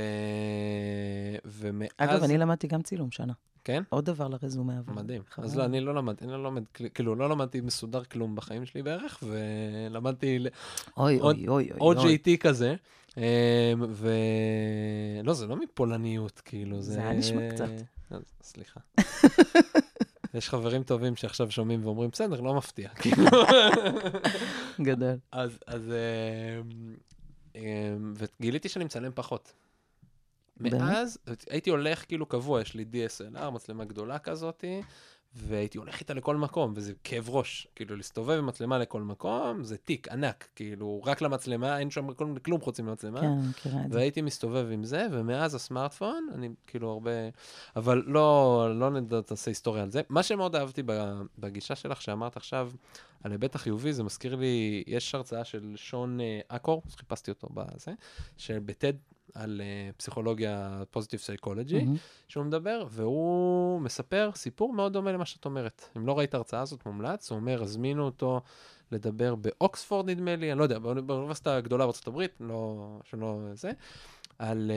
[1.44, 1.88] ומאז...
[1.96, 3.32] אגב, אני למדתי גם צילום שנה.
[3.64, 3.82] כן?
[3.88, 4.78] עוד דבר לרזומה.
[4.78, 5.22] אבל מדהים.
[5.38, 6.62] אז לא, אני לא למדתי, אני לא לומד,
[6.94, 10.38] כאילו, לא למדתי מסודר כלום בחיים שלי בערך, ולמדתי
[10.96, 11.96] אוי, עוד- אוי, אוי, אוי.
[11.96, 12.16] אוי.
[12.16, 12.74] OJT כזה.
[13.16, 13.22] אמ,
[13.90, 14.10] ו...
[15.24, 16.92] לא, זה לא מפולניות, כאילו, זה...
[16.92, 17.68] זה היה נשמע קצת.
[18.10, 18.80] אז, סליחה.
[20.34, 22.88] יש חברים טובים שעכשיו שומעים ואומרים, בסדר, לא מפתיע.
[23.00, 23.24] כאילו.
[24.80, 25.18] גדול.
[25.32, 25.92] אז, אז...
[26.62, 26.94] אמ,
[27.54, 29.52] אמ, וגיליתי שאני מצלם פחות.
[30.60, 31.18] מאז
[31.50, 34.82] הייתי הולך כאילו קבוע, יש לי DSLR, מצלמה גדולה כזאתי,
[35.34, 37.66] והייתי הולך איתה לכל מקום, וזה כאב ראש.
[37.74, 42.38] כאילו, להסתובב עם מצלמה לכל מקום, זה תיק ענק, כאילו, רק למצלמה, אין שם כלום,
[42.38, 43.20] כלום חוץ ממצלמה.
[43.20, 43.98] כן, מכירה את זה.
[43.98, 47.10] והייתי מסתובב עם זה, ומאז הסמארטפון, אני כאילו הרבה...
[47.76, 50.00] אבל לא, לא נדע, תעשה היסטוריה על זה.
[50.08, 50.82] מה שמאוד אהבתי
[51.38, 52.70] בגישה שלך, שאמרת עכשיו
[53.24, 57.48] על היבט החיובי, זה מזכיר לי, יש הרצאה של שון אה, אקור, אז חיפשתי אותו
[57.54, 57.92] בזה,
[58.36, 58.92] שבטד,
[59.34, 61.96] על uh, פסיכולוגיה פוזיטיב סייקולוגי, מהמם.
[62.28, 65.84] שהוא מדבר, והוא מספר סיפור מאוד דומה למה שאת אומרת.
[65.96, 68.40] אם לא ראית הרצאה הזאת, מומלץ, הוא אומר, הזמינו אותו
[68.92, 73.70] לדבר באוקספורד, נדמה לי, אני לא יודע, באוני- באוניברסיטה הגדולה בארצות הברית, לא, שלא זה,
[74.38, 74.70] על...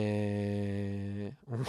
[1.48, 1.56] אה,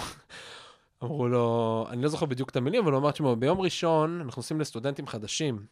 [1.04, 4.39] אמרו לו, אני לא זוכר בדיוק את המילים, אבל הוא אמר, תשמעו, ביום ראשון אנחנו
[4.39, 5.65] עושים לסטודנטים חדשים,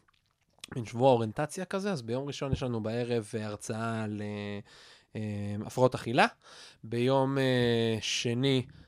[0.76, 4.22] מין שבוע אוריינטציה כזה, אז ביום ראשון יש לנו בערב אה, הרצאה על
[5.66, 6.26] הפרעות אכילה,
[6.84, 8.81] ביום אה, שני אה,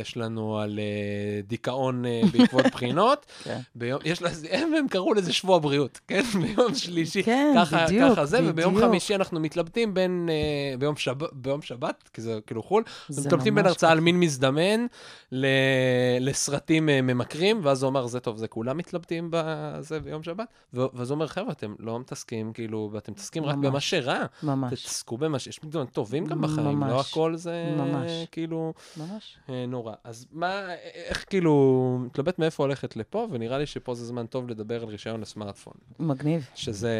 [0.00, 3.60] יש לנו על אה, דיכאון אה, בעקבות בחינות, כן.
[3.74, 6.22] ביום, יש לה, הם, הם קראו לזה שבוע בריאות, כן?
[6.42, 8.80] ביום שלישי, כן, ככה, בדיוק, ככה זה, וביום.
[8.80, 13.66] חמישי אנחנו מתלבטים בין, אה, ביום, שב, ביום שבת, כי זה כאילו חו"ל, מתלבטים בין
[13.66, 14.00] הרצאה על.
[14.04, 14.86] מין מזדמן
[15.32, 15.46] ל,
[16.20, 21.10] לסרטים אה, ממכרים, ואז הוא אמר, זה טוב, זה כולם מתלבטים בזה ביום שבת, ואז
[21.10, 23.56] הוא אומר, חבר'ה, אתם לא מתעסקים, כאילו, ואתם מתעסקים רק.
[23.56, 25.46] במה שרע, ממש, תתעסקו במה ש...
[25.46, 27.00] יש דברים טובים גם בחיים, לא.
[27.00, 28.10] הכל זה ממש.
[28.32, 29.23] כאילו ממש.
[29.48, 29.94] אה, נורא.
[30.04, 34.82] אז מה, איך כאילו, מתלבט מאיפה הולכת לפה, ונראה לי שפה זה זמן טוב לדבר
[34.82, 36.48] על רישיון לסמארטפון, מגניב.
[36.54, 36.92] שזה...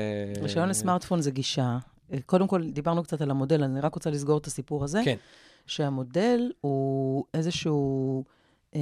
[0.42, 1.78] רישיון לסמארטפון זה גישה.
[2.12, 5.00] אה, קודם כל, דיברנו קצת על המודל, אני רק רוצה לסגור את הסיפור הזה.
[5.04, 5.16] כן.
[5.66, 8.24] שהמודל הוא איזשהו
[8.74, 8.80] אה,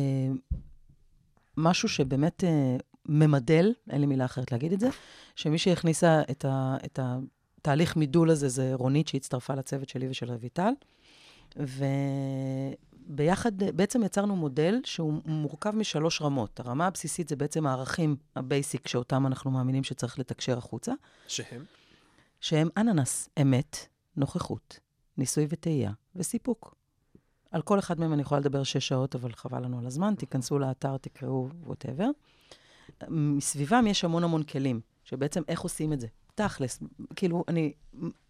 [1.56, 2.76] משהו שבאמת אה,
[3.06, 4.88] ממדל, אין לי מילה אחרת להגיד את זה,
[5.36, 10.72] שמי שהכניסה את, ה, את התהליך מידול הזה זה רונית, שהצטרפה לצוות שלי ושל רויטל.
[11.56, 11.86] וביחד,
[13.20, 16.60] אה, בעצם יצרנו מודל שהוא מורכב משלוש רמות.
[16.60, 20.92] הרמה הבסיסית זה בעצם הערכים ה basic שאותם אנחנו מאמינים שצריך לתקשר החוצה.
[21.28, 21.64] שהם?
[22.40, 23.76] שהם אננס, אמת,
[24.16, 24.78] נוכחות,
[25.18, 26.74] ניסוי וטעייה וסיפוק.
[27.50, 30.58] על כל אחד מהם אני יכולה לדבר שש שעות, אבל חבל לנו על הזמן, תיכנסו
[30.58, 32.08] לאתר, תקראו, ווטאבר.
[33.08, 36.06] מסביבם יש המון המון כלים, שבעצם איך עושים את זה.
[36.34, 36.82] תכלס,
[37.16, 37.72] כאילו, אני,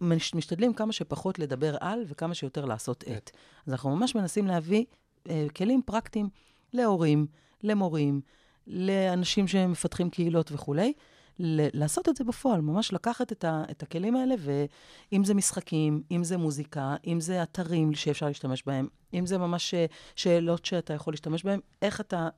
[0.01, 3.31] מש- משתדלים כמה שפחות לדבר על וכמה שיותר לעשות את.
[3.67, 4.85] אז אנחנו ממש מנסים להביא
[5.29, 6.29] אה, כלים פרקטיים
[6.73, 7.27] להורים,
[7.63, 8.21] למורים,
[8.67, 10.93] לאנשים שמפתחים קהילות וכולי,
[11.39, 16.25] לעשות את זה בפועל, ממש לקחת את, ה, את הכלים האלה, ואם זה משחקים, אם
[16.25, 19.87] זה מוזיקה, אם זה אתרים שאפשר להשתמש בהם, אם זה ממש אה,
[20.17, 22.29] שאלות שאתה יכול להשתמש בהם, איך אתה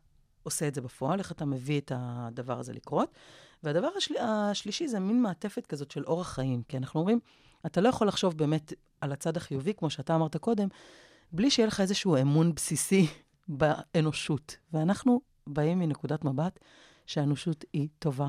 [0.42, 3.09] עושה את זה בפועל, איך אתה מביא את הדבר הזה לקרות.
[3.64, 4.14] והדבר השל...
[4.20, 7.20] השלישי זה מין מעטפת כזאת של אורח חיים, כי אנחנו אומרים,
[7.66, 10.68] אתה לא יכול לחשוב באמת על הצד החיובי, כמו שאתה אמרת קודם,
[11.33, 13.07] בלי שיהיה לך איזשהו אמון בסיסי
[13.48, 14.57] באנושות.
[14.72, 16.61] ואנחנו באים מנקודת מבט
[17.07, 18.27] שהאנושות היא טובה,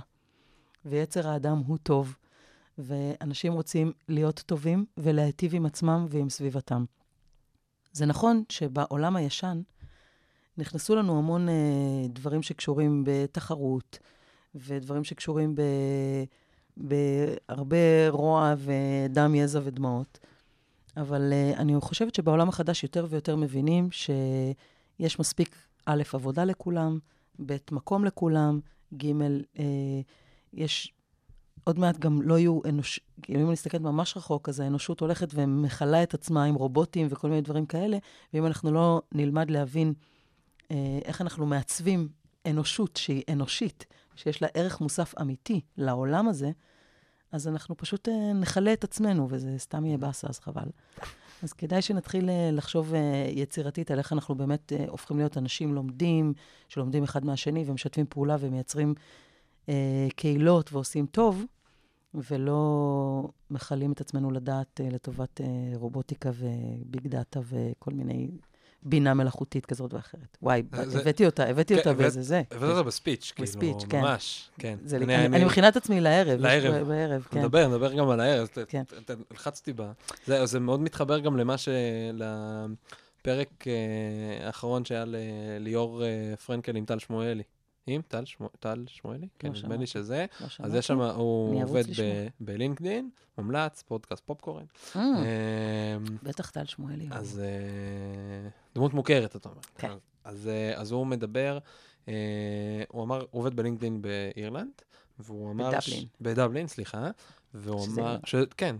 [0.85, 2.15] ויצר האדם הוא טוב,
[2.77, 6.85] ואנשים רוצים להיות טובים ולהיטיב עם עצמם ועם סביבתם.
[7.91, 9.61] זה נכון שבעולם הישן
[10.57, 11.53] נכנסו לנו המון אה,
[12.09, 13.99] דברים שקשורים בתחרות,
[14.55, 15.61] ודברים שקשורים ב...
[16.77, 20.19] בהרבה רוע ודם, יזע ודמעות.
[20.97, 26.99] אבל uh, אני חושבת שבעולם החדש יותר ויותר מבינים שיש מספיק, א', עבודה לכולם,
[27.45, 28.59] ב', מקום לכולם,
[28.97, 29.59] ג', uh,
[30.53, 30.93] יש,
[31.63, 32.99] עוד מעט גם לא יהיו אנוש...
[33.21, 37.29] כאילו, אם אני מסתכלת ממש רחוק, אז האנושות הולכת ומכלה את עצמה עם רובוטים וכל
[37.29, 37.97] מיני דברים כאלה,
[38.33, 39.93] ואם אנחנו לא נלמד להבין
[40.63, 40.73] uh,
[41.05, 42.07] איך אנחנו מעצבים
[42.45, 46.51] אנושות שהיא אנושית, שיש לה ערך מוסף אמיתי לעולם הזה,
[47.31, 50.69] אז אנחנו פשוט אה, נכלה את עצמנו, וזה סתם יהיה באסה, אז חבל.
[51.43, 56.33] אז כדאי שנתחיל אה, לחשוב אה, יצירתית על איך אנחנו באמת הופכים להיות אנשים לומדים,
[56.69, 58.93] שלומדים אחד מהשני ומשתפים פעולה ומייצרים
[59.69, 61.45] אה, קהילות ועושים טוב,
[62.13, 68.27] ולא מכלים את עצמנו לדעת אה, לטובת אה, רובוטיקה וביג דאטה וכל מיני
[68.85, 70.37] בינה מלאכותית כזאת ואחרת.
[70.41, 72.41] וואי, זה- הבאתי אותה, הבאתי כן, אותה באיזה זה.
[72.51, 74.01] הבאת אותה בספיץ', כאילו, בספיץ', כן.
[74.01, 74.77] ממש, כן.
[74.83, 76.39] זה לי- אני אני מכינה את עצמי לערב.
[76.39, 76.87] לערב.
[76.87, 77.39] בערב, כן.
[77.39, 78.47] נדבר, נדבר גם על הערב.
[78.67, 78.83] כן.
[79.33, 79.91] לחצתי בה.
[80.27, 81.69] זה זה מאוד מתחבר גם למה ש...
[82.13, 83.73] לפרק אה,
[84.47, 87.43] האחרון שהיה לליאור אה, פרנקל עם טל שמואלי.
[87.87, 89.27] עם טל שמו- טל שמואלי?
[89.39, 89.75] כן, נדמה.
[89.77, 90.25] לי שזה.
[90.41, 90.73] לא אז.
[90.73, 91.83] יש שם, הוא עובד
[92.39, 94.65] בלינקדין, מומלץ, פודקאסט פופקורן.
[94.95, 95.01] אה,
[96.23, 97.07] בטח טל שמואלי.
[97.11, 99.61] אז אה, דמות מוכרת, אתה אומר.
[99.77, 99.89] כן.
[99.91, 101.57] אז- אז, אה, אז הוא מדבר,
[102.05, 102.13] הוא
[103.03, 104.71] אמר, הוא עובד בלינקדאין באירלנד,
[105.19, 105.65] והוא אמר...
[105.71, 105.81] בדבלין.
[106.01, 107.09] ש- בדבלין, סליחה.
[107.53, 108.25] והוא שזה אמר, אירלנד.
[108.27, 108.35] ש...
[108.57, 108.75] כן,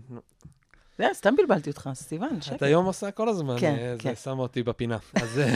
[0.98, 2.56] זה, סתם בלבלתי אותך, סיוון, שקט.
[2.56, 4.14] את היום עושה כל הזמן, כן, אה, כן.
[4.14, 4.98] זה שם אותי בפינה.
[5.14, 5.54] אז, אה,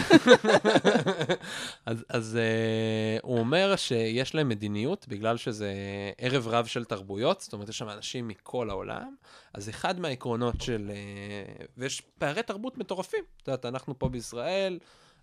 [1.86, 5.72] אז, אז אה, הוא אומר שיש להם מדיניות, בגלל שזה
[6.18, 9.14] ערב רב של תרבויות, זאת אומרת, יש שם אנשים מכל העולם,
[9.54, 10.90] אז אחד מהעקרונות של...
[11.76, 13.24] ויש פערי תרבות מטורפים.
[13.42, 14.78] את יודעת, אנחנו פה בישראל,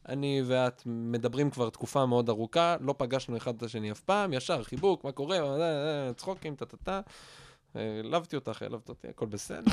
[0.07, 4.63] אני ואת מדברים כבר תקופה מאוד ארוכה, לא פגשנו אחד את השני אף פעם, ישר
[4.63, 5.39] חיבוק, מה קורה,
[6.15, 7.01] צחוקים, טה-טה-טה.
[7.75, 9.71] העלבתי אותך, העלבת אותי, הכל בסדר.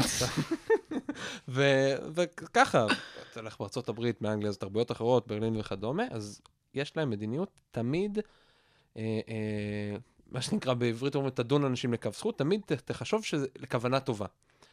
[2.14, 2.86] וככה,
[3.32, 6.40] אתה הולך בארצות הברית, באנגליה, זה תרבויות אחרות, ברלין וכדומה, אז
[6.74, 8.18] יש להם מדיניות תמיד,
[8.96, 9.96] אה, אה,
[10.30, 14.26] מה שנקרא בעברית אומרים, תדון אנשים לכף זכות, תמיד ת- תחשוב שזה לכוונה טובה.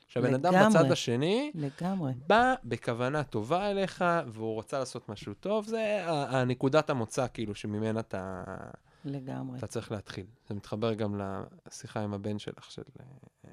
[0.08, 0.54] שהבן אדם.
[0.70, 2.12] בצד השני לגמרי.
[2.28, 8.44] בא בכוונה טובה אליך, והוא רוצה לעשות משהו טוב, זה הנקודת המוצא, כאילו, שממנה אתה,
[9.06, 9.58] לגמרי.
[9.58, 10.26] אתה צריך להתחיל.
[10.50, 11.22] זה מתחבר גם
[11.68, 13.50] לשיחה עם הבן שלך, של, אה,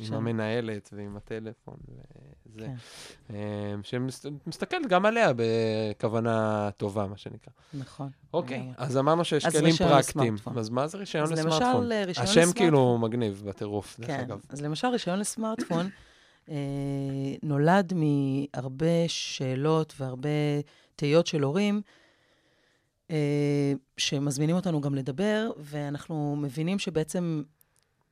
[0.00, 0.14] עם.
[0.14, 1.76] המנהלת ועם הטלפון,
[2.46, 2.66] וזה.
[2.66, 3.34] כן.
[3.34, 7.52] אה, שמסתכלת גם עליה בכוונה טובה, מה שנקרא.
[7.74, 8.08] נכון.
[8.32, 8.74] אוקיי, לגמרי.
[8.76, 10.34] אז אמרנו שיש אז כלים פרקטיים.
[10.34, 10.58] לסמארטפון.
[10.58, 11.82] אז מה זה רישיון אז לסמארטפון?
[11.82, 12.62] למשל, אה, רישיון השם לסמארטפון.
[12.62, 14.40] כאילו מגניב בטירוף, דרך כן, אגב.
[14.48, 15.88] אז למשל רישיון לסמארטפון
[17.42, 20.28] נולד מהרבה שאלות והרבה
[20.96, 21.82] תהיות של הורים,
[23.96, 27.42] שמזמינים אותנו גם לדבר, ואנחנו מבינים שבעצם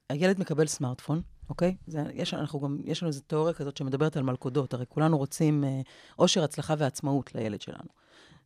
[0.09, 1.76] הילד מקבל סמארטפון, אוקיי?
[1.87, 5.64] זה, יש, אנחנו גם, יש לנו איזו תיאוריה כזאת שמדברת על מלכודות, הרי כולנו רוצים
[5.64, 5.80] אה,
[6.18, 7.88] אושר, הצלחה ועצמאות לילד שלנו.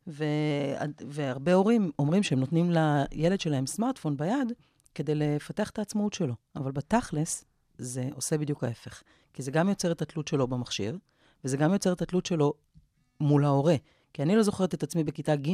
[0.07, 0.25] ו,
[1.07, 4.51] והרבה הורים אומרים שהם נותנים לילד שלהם סמארטפון ביד
[4.95, 7.45] כדי לפתח את העצמאות שלו, אבל בתכלס
[7.77, 9.03] זה עושה בדיוק ההפך.
[9.33, 10.97] כי זה גם יוצר את התלות שלו במכשיר,
[11.43, 12.53] וזה גם יוצר את התלות שלו
[13.19, 13.75] מול ההורה.
[14.13, 15.49] כי אני לא זוכרת את עצמי בכיתה ג',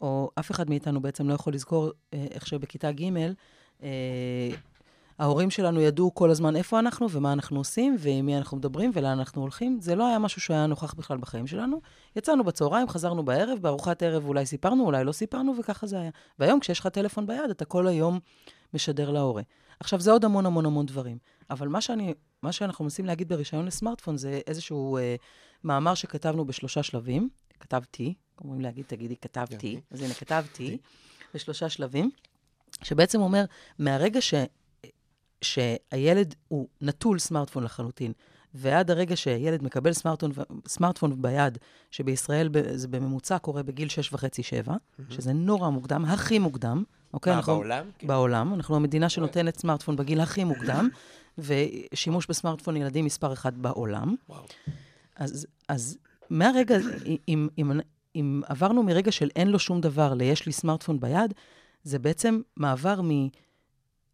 [0.00, 3.02] או אף אחד מאיתנו בעצם לא יכול לזכור אה, איך שבכיתה ג',
[3.82, 3.88] אה,
[5.18, 9.18] ההורים שלנו ידעו כל הזמן איפה אנחנו ומה אנחנו עושים, ועם מי אנחנו מדברים ולאן
[9.18, 9.78] אנחנו הולכים.
[9.80, 11.80] זה לא היה משהו שהיה נוכח בכלל בחיים שלנו.
[12.16, 16.10] יצאנו בצהריים, חזרנו בערב, בארוחת ערב אולי סיפרנו, אולי לא סיפרנו, וככה זה היה.
[16.38, 18.18] והיום כשיש לך טלפון ביד, אתה כל היום
[18.74, 19.42] משדר להורה.
[19.80, 21.18] עכשיו, זה עוד המון המון המון דברים.
[21.50, 25.16] אבל מה, שאני, מה שאנחנו מנסים להגיד ברישיון לסמארטפון זה איזשהו אה,
[25.64, 27.28] מאמר שכתבנו בשלושה שלבים.
[27.60, 29.80] כתבתי, אומרים להגיד, תגידי, כתבתי.
[29.90, 30.78] אז הנה, כתבתי,
[31.34, 32.10] בשלושה שלבים,
[32.82, 33.44] שבעצם אומר,
[33.78, 34.34] מהרגע ש,
[35.42, 38.12] שהילד הוא נטול סמארטפון לחלוטין,
[38.54, 40.32] ועד הרגע שילד מקבל סמארטפון,
[40.68, 41.58] סמארטפון ביד,
[41.90, 44.74] שבישראל זה בממוצע קורה בגיל 6 וחצי, 7,
[45.10, 46.84] שזה נורא מוקדם, הכי מוקדם.
[47.14, 47.32] אוקיי?
[47.32, 47.84] מה, אנחנו- בעולם?
[47.98, 48.06] כן.
[48.06, 48.54] בעולם.
[48.54, 50.88] אנחנו המדינה שנותנת סמארטפון בגיל הכי מוקדם,
[51.38, 54.14] ושימוש בסמארטפון ילדים מספר אחת בעולם.
[54.28, 54.44] וואו.
[55.16, 55.98] אז, אז
[56.30, 56.76] מהרגע,
[57.28, 57.80] אם, אם,
[58.20, 61.34] אם עברנו מרגע של אין לו שום דבר ליש לי סמארטפון ביד,
[61.82, 63.28] זה בעצם מעבר מ...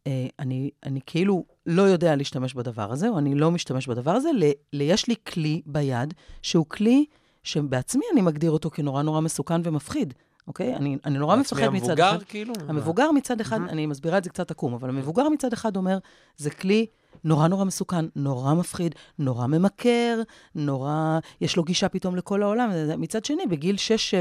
[0.07, 4.29] אה, אני, אני כאילו לא יודע להשתמש בדבר הזה, או אני לא משתמש בדבר הזה,
[4.35, 7.05] ל, ליש לי כלי ביד, שהוא כלי
[7.43, 10.14] שבעצמי אני מגדיר אותו כנורא נורא מסוכן ומפחיד,
[10.47, 10.77] אוקיי?
[10.77, 12.01] אני, אני נורא מפחד מצד אחד.
[12.01, 12.55] המבוגר, כאילו?
[12.69, 15.99] המבוגר מצד אחד, אני מסבירה את זה קצת עקום, אבל המבוגר מצד אחד אומר,
[16.37, 16.87] זה כלי
[17.24, 20.22] נורא נורא מסוכן, נורא מפחיד, נורא ממכר,
[20.55, 21.18] נורא...
[21.40, 22.70] יש לו גישה פתאום לכל העולם.
[22.98, 23.77] מצד שני, בגיל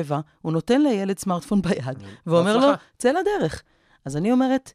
[0.09, 2.67] 6-7, הוא נותן לילד סמארטפון ביד, ואומר לו.
[2.97, 3.63] צא לדרך.
[4.05, 4.73] אז אני אומרת,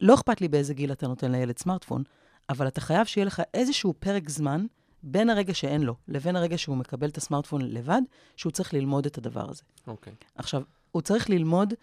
[0.00, 2.02] לא אכפת לי באיזה גיל אתה נותן לילד סמארטפון,
[2.48, 4.66] אבל אתה חייב שיהיה לך איזשהו פרק זמן
[5.02, 8.02] בין הרגע שאין לו לבין הרגע שהוא מקבל את הסמארטפון לבד,
[8.36, 9.62] שהוא צריך ללמוד את הדבר הזה.
[9.86, 10.12] אוקיי.
[10.34, 11.74] עכשיו, הוא צריך ללמוד,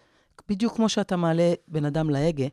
[0.48, 2.46] בדיוק כמו שאתה מעלה בן אדם להגה,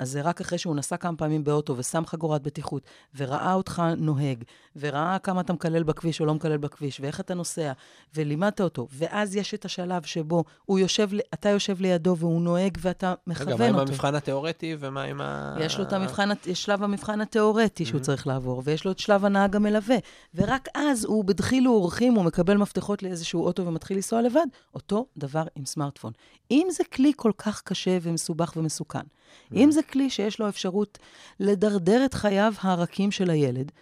[0.00, 2.82] אז זה רק אחרי שהוא נסע כמה פעמים באוטו ושם חגורת בטיחות,
[3.16, 4.44] וראה אותך נוהג,
[4.76, 7.72] וראה כמה אתה מקלל בכביש או לא מקלל בכביש, ואיך אתה נוסע,
[8.14, 13.14] ולימדת אותו, ואז יש את השלב שבו הוא יושב, אתה יושב לידו והוא נוהג ואתה
[13.26, 13.74] מכוון רגע, אותו.
[13.74, 15.56] מה עם המבחן התיאורטי ומה עם ה...
[15.60, 19.24] יש לו את המבחן, יש שלב המבחן התיאורטי שהוא צריך לעבור, ויש לו את שלב
[19.24, 19.96] הנהג המלווה.
[20.34, 24.46] ורק אז הוא בדחילו ורחימו, הוא מקבל מפתחות לאיזשהו אוטו ומתחיל לנסוע לבד.
[24.74, 26.12] אותו דבר עם סמארטפון.
[26.50, 29.00] אם זה כלי כל כך קשה ומסובך ומסוכן,
[29.54, 30.98] אם זה כלי שיש לו אפשרות
[31.40, 33.72] לדרדר את חייו הרכים של הילד,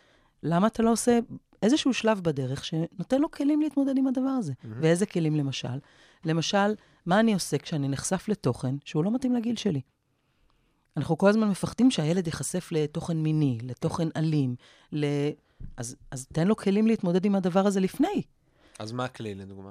[0.43, 1.19] למה אתה לא עושה
[1.63, 4.53] איזשהו שלב בדרך שנותן לו כלים להתמודד עם הדבר הזה?
[4.81, 5.79] ואיזה כלים למשל?
[6.25, 6.75] למשל,
[7.07, 9.81] מה אני עושה כשאני נחשף לתוכן שהוא לא מתאים לגיל שלי?
[10.97, 14.57] אנחנו כל הזמן מפחדים שהילד ייחשף לתוכן מיני, לתוכן אלים,
[14.93, 15.07] ל...
[15.77, 18.23] אז, אז תן לו כלים להתמודד עם הדבר הזה לפני.
[18.79, 19.71] אז מה הכלי, לדוגמה?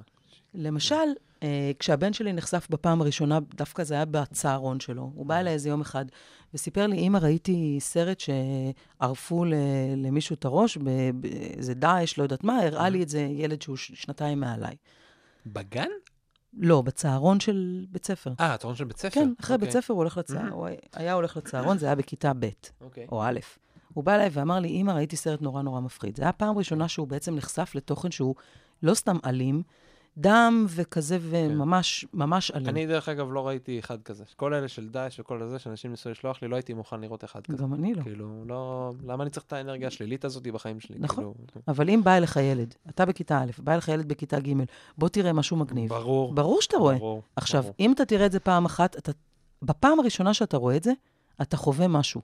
[0.53, 0.95] למשל,
[1.43, 5.11] אה, כשהבן שלי נחשף בפעם הראשונה, דווקא זה היה בצהרון שלו.
[5.15, 6.05] הוא בא אליי איזה יום אחד
[6.53, 9.53] וסיפר לי, אמא, ראיתי סרט שערפו ל-
[9.95, 10.77] למישהו את הראש,
[11.13, 14.75] באיזה דאעש, לא יודעת מה, הראה לי את זה ילד שהוא ש- שנתיים מעליי.
[15.45, 15.87] בגן?
[16.59, 18.33] לא, בצהרון של בית ספר.
[18.39, 19.09] אה, אתה של בית ספר.
[19.09, 19.67] כן, אחרי אוקיי.
[19.67, 22.49] בית ספר הוא הולך לצהרון, הוא היה הולך לצהרון, זה היה בכיתה ב'.
[22.81, 23.07] אוקיי.
[23.11, 23.39] או א'.
[23.93, 26.17] הוא בא אליי ואמר לי, אמא, ראיתי סרט נורא נורא מפחיד.
[26.17, 28.35] זו הייתה פעם ראשונה שהוא בעצם נחשף לתוכן שהוא
[28.83, 29.63] לא סתם אלים,
[30.17, 32.67] דם וכזה וממש, ממש אלים.
[32.67, 34.23] אני, דרך אגב, לא ראיתי אחד כזה.
[34.35, 37.41] כל אלה של דאעש וכל הזה, שאנשים ניסו לשלוח לי, לא הייתי מוכן לראות אחד
[37.47, 37.57] כזה.
[37.57, 38.03] גם אני לא.
[38.03, 38.93] כאילו, לא...
[39.05, 40.95] למה אני צריך את האנרגיה השלילית הזאת בחיים שלי?
[40.99, 41.23] נכון.
[41.23, 41.33] כאילו,
[41.67, 44.53] אבל אם בא אליך ילד, אתה בכיתה א', בא אליך ילד בכיתה ג',
[44.97, 45.89] בוא תראה משהו מגניב.
[45.89, 46.33] ברור.
[46.33, 46.95] ברור שאתה רואה.
[46.95, 47.21] ברור.
[47.35, 47.75] עכשיו, ברור.
[47.79, 49.11] אם אתה תראה את זה פעם אחת, אתה,
[49.61, 50.91] בפעם הראשונה שאתה רואה את זה,
[51.41, 52.21] אתה חווה משהו.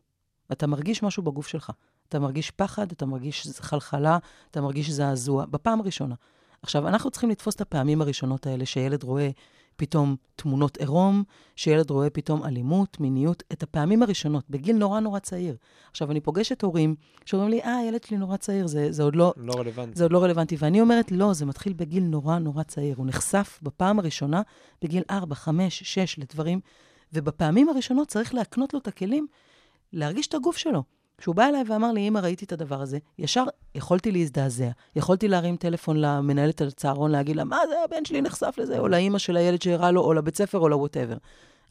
[0.52, 1.72] אתה מרגיש משהו בגוף שלך.
[2.10, 4.18] אתה מרגיש פחד, אתה מרגיש חלחלה,
[4.52, 6.16] אתה מרגיש זעזוע, בפעם הראשונה.
[6.64, 9.30] עכשיו, אנחנו צריכים לתפוס את הפעמים הראשונות האלה שילד רואה
[9.76, 11.24] פתאום תמונות עירום,
[11.56, 15.56] שילד רואה פתאום אלימות, מיניות, את הפעמים הראשונות, בגיל נורא נורא צעיר.
[15.92, 16.96] עכשיו, אני פוגשת הורים
[17.26, 19.98] שאומרים לי, אה, הילד שלי נורא צעיר, זה, זה, עוד לא, לא רלוונטי.
[19.98, 20.56] זה עוד לא רלוונטי.
[20.60, 22.96] ואני אומרת, לא, זה מתחיל בגיל נורא נורא צעיר.
[22.98, 24.42] הוא נחשף בפעם הראשונה
[24.82, 26.60] בגיל 4, 5, 6 לדברים,
[27.14, 29.28] ובפעמים הראשונות צריך להקנות לו את הכלים
[29.94, 30.84] להרגיש את הגוף שלו.
[31.24, 33.44] כשהוא בא אליי ואמר לי, אמא, ראיתי את הדבר הזה, ישר
[33.76, 34.70] יכולתי להזדעזע.
[34.96, 39.18] יכולתי להרים טלפון למנהלת הצהרון, להגיד לה, מה זה, הבן שלי נחשף לזה, או לאימא
[39.18, 41.18] של הילד שהראה לו, או לבית ספר, או ל whatever.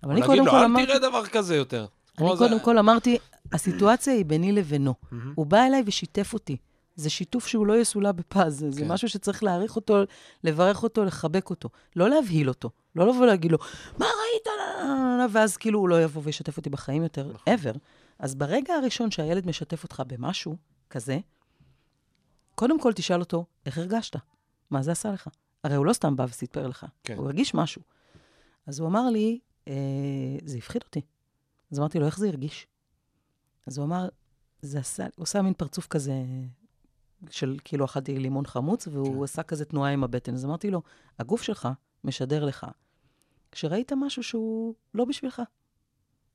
[0.03, 0.87] אבל אני קודם כל אל אמרתי...
[0.87, 1.87] תראה דבר כזה יותר.
[2.19, 3.19] אני קודם כל אמרתי,
[3.53, 4.95] הסיטואציה היא ביני לבינו.
[5.35, 6.57] הוא בא אליי ושיתף אותי.
[6.97, 8.93] זה שיתוף שהוא לא יסולא בפז, זה, זה כן.
[8.93, 10.03] משהו שצריך להעריך אותו,
[10.45, 11.69] לברך אותו, לחבק אותו.
[11.97, 12.71] לא להבהיל אותו.
[12.97, 13.59] לא לבוא להגיד לו,
[13.99, 14.47] מה ראית?
[14.47, 17.55] לה, לה, לה, לה", ואז כאילו הוא לא יבוא וישתף אותי בחיים יותר, נכון.
[17.55, 17.77] ever.
[18.23, 20.57] אז ברגע הראשון שהילד משתף אותך במשהו
[20.91, 21.19] כזה,
[22.55, 24.17] קודם כל תשאל אותו, איך הרגשת?
[24.71, 25.29] מה זה עשה לך?
[25.65, 27.17] הרי הוא לא סתם בא וסיפר לך, כן.
[27.17, 27.83] הוא הרגיש משהו.
[28.67, 29.75] אז הוא אמר לי, אה,
[30.45, 31.01] זה הפחיד אותי.
[31.73, 32.67] אז אמרתי לו, איך זה הרגיש?
[33.67, 34.09] אז הוא אמר,
[34.63, 36.15] זה עשה, הוא עשה מין פרצוף כזה
[37.31, 39.25] של כאילו אכלתי לימון חמוץ, והוא כן.
[39.25, 40.35] עשה כזה תנועה עם הבטן.
[40.35, 40.83] אז אמרתי לו,
[41.19, 41.69] הגוף שלך
[42.05, 42.67] משדר לך
[43.53, 45.43] כשראית משהו שהוא לא בשבילך.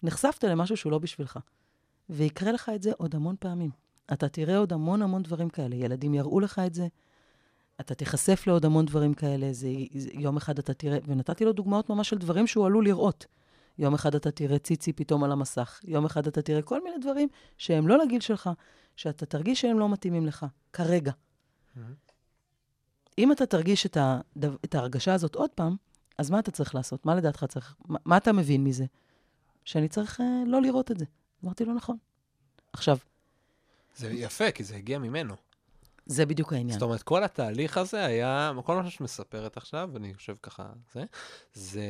[0.04, 1.40] נחשפת למשהו שהוא לא בשבילך.
[2.10, 3.70] ויקרה לך את זה עוד המון פעמים.
[4.14, 5.76] אתה תראה עוד המון המון דברים כאלה.
[5.76, 6.88] ילדים יראו לך את זה,
[7.80, 9.54] אתה תיחשף לעוד המון דברים כאלה.
[9.54, 13.26] זה, זה, יום אחד אתה תראה, ונתתי לו דוגמאות ממש של דברים שהוא עלול לראות.
[13.78, 17.28] יום אחד אתה תראה ציצי פתאום על המסך, יום אחד אתה תראה כל מיני דברים
[17.58, 18.50] שהם לא לגיל שלך,
[18.96, 21.12] שאתה תרגיש שהם לא מתאימים לך, כרגע.
[23.18, 25.76] אם אתה תרגיש את, הדו, את ההרגשה הזאת עוד פעם,
[26.18, 27.06] אז מה אתה צריך לעשות?
[27.06, 27.76] מה לדעתך צריך?
[27.86, 28.86] מה, מה אתה מבין מזה?
[29.66, 31.06] שאני צריך אה, לא לראות את זה.
[31.44, 31.98] אמרתי לו, נכון.
[32.74, 32.98] עכשיו,
[33.98, 35.36] זה יפה, כי זה הגיע ממנו.
[36.06, 36.80] זה בדיוק העניין.
[36.80, 41.04] זאת אומרת, כל התהליך הזה היה, כל מה שאת מספרת עכשיו, אני חושב ככה, זה,
[41.54, 41.86] זה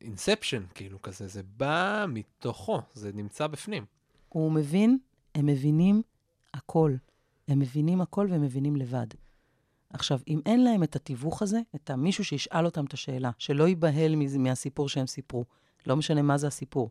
[0.00, 3.84] אינספשן, כאילו כזה, זה בא מתוכו, זה נמצא בפנים.
[4.28, 4.98] הוא מבין,
[5.34, 6.02] הם מבינים
[6.54, 6.94] הכל.
[7.48, 9.06] הם מבינים הכל והם מבינים לבד.
[9.90, 14.14] עכשיו, אם אין להם את התיווך הזה, את המישהו שישאל אותם את השאלה, שלא ייבהל
[14.38, 15.44] מהסיפור שהם סיפרו,
[15.86, 16.90] לא משנה מה זה הסיפור.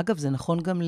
[0.00, 0.80] אגב, זה נכון גם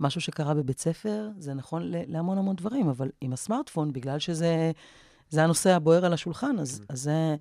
[0.00, 4.72] למשהו שקרה בבית ספר, זה נכון להמון המון דברים, אבל עם הסמארטפון, בגלל שזה
[5.30, 7.36] זה הנושא הבוער על השולחן, אז, אז זה...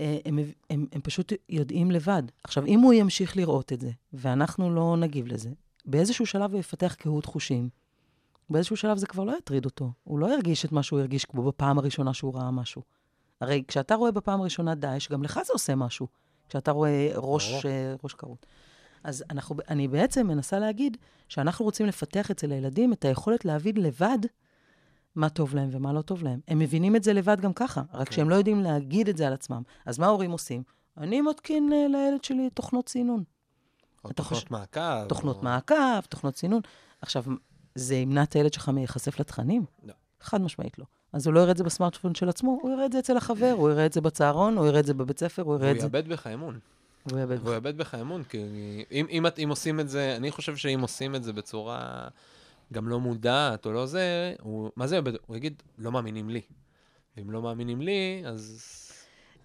[0.00, 0.38] אה, הם,
[0.70, 2.22] הם, הם פשוט יודעים לבד.
[2.44, 5.50] עכשיו, אם הוא ימשיך לראות את זה, ואנחנו לא נגיב לזה,
[5.84, 7.68] באיזשהו שלב הוא יפתח קהות חושים.
[8.50, 9.92] באיזשהו שלב זה כבר לא יטריד אותו.
[10.04, 12.82] הוא לא ירגיש את מה שהוא הרגיש כמו בפעם הראשונה שהוא ראה משהו.
[13.40, 16.06] הרי כשאתה רואה בפעם הראשונה דאעש, גם לך זה עושה משהו.
[16.48, 17.66] כשאתה רואה ראש.
[17.66, 18.46] אה, ראש כרות.
[19.04, 20.96] אז אנחנו, אני בעצם מנסה להגיד
[21.28, 24.18] שאנחנו רוצים לפתח אצל הילדים את היכולת להבין לבד
[25.16, 26.40] מה טוב להם ומה לא טוב להם.
[26.48, 28.14] הם מבינים את זה לבד גם ככה, רק כן.
[28.14, 29.62] שהם לא יודעים להגיד את זה על עצמם.
[29.86, 30.62] אז מה ההורים עושים?
[30.96, 33.24] אני מתקין אה, לילד שלי תוכנות סינון.
[34.04, 35.08] או תוכנות חושב- מעקב.
[35.08, 35.42] תוכנות או...
[35.42, 36.60] מעקב, תוכנות סינון.
[37.00, 37.24] עכשיו,
[37.74, 39.64] זה ימנע את הילד שלך מלהיחשף לתכנים?
[39.84, 39.92] לא.
[40.20, 40.84] חד משמעית לא.
[41.12, 43.54] אז הוא לא יראה את זה בסמארטפון של עצמו, הוא יראה את זה אצל החבר,
[43.56, 45.82] הוא יראה את זה בצהרון, הוא יראה את זה בבית ספר, הוא יראה את זה...
[45.86, 46.58] יאבד בך אמון.
[47.10, 48.38] הוא יאבד והוא יאבד בך אמון, כי
[48.92, 52.08] אם, אם, אם עושים את זה, אני חושב שאם עושים את זה בצורה
[52.72, 55.12] גם לא מודעת או לא זה, הוא, מה זה יאבד?
[55.26, 56.40] הוא יגיד, לא מאמינים לי.
[57.16, 58.62] ואם לא מאמינים לי, אז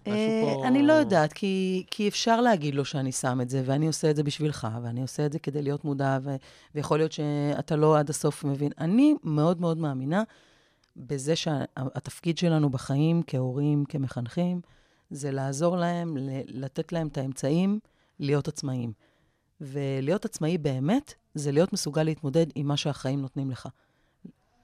[0.06, 0.66] אה, פה...
[0.66, 4.16] אני לא יודעת, כי, כי אפשר להגיד לו שאני שם את זה, ואני עושה את
[4.16, 6.36] זה בשבילך, ואני עושה את זה כדי להיות מודע, ו,
[6.74, 8.72] ויכול להיות שאתה לא עד הסוף מבין.
[8.78, 10.22] אני מאוד מאוד מאמינה
[10.96, 14.60] בזה שהתפקיד שלנו בחיים, כהורים, כמחנכים,
[15.10, 16.16] זה לעזור להם,
[16.46, 17.78] לתת להם את האמצעים
[18.18, 18.92] להיות עצמאיים.
[19.60, 23.68] ולהיות עצמאי באמת, זה להיות מסוגל להתמודד עם מה שהחיים נותנים לך.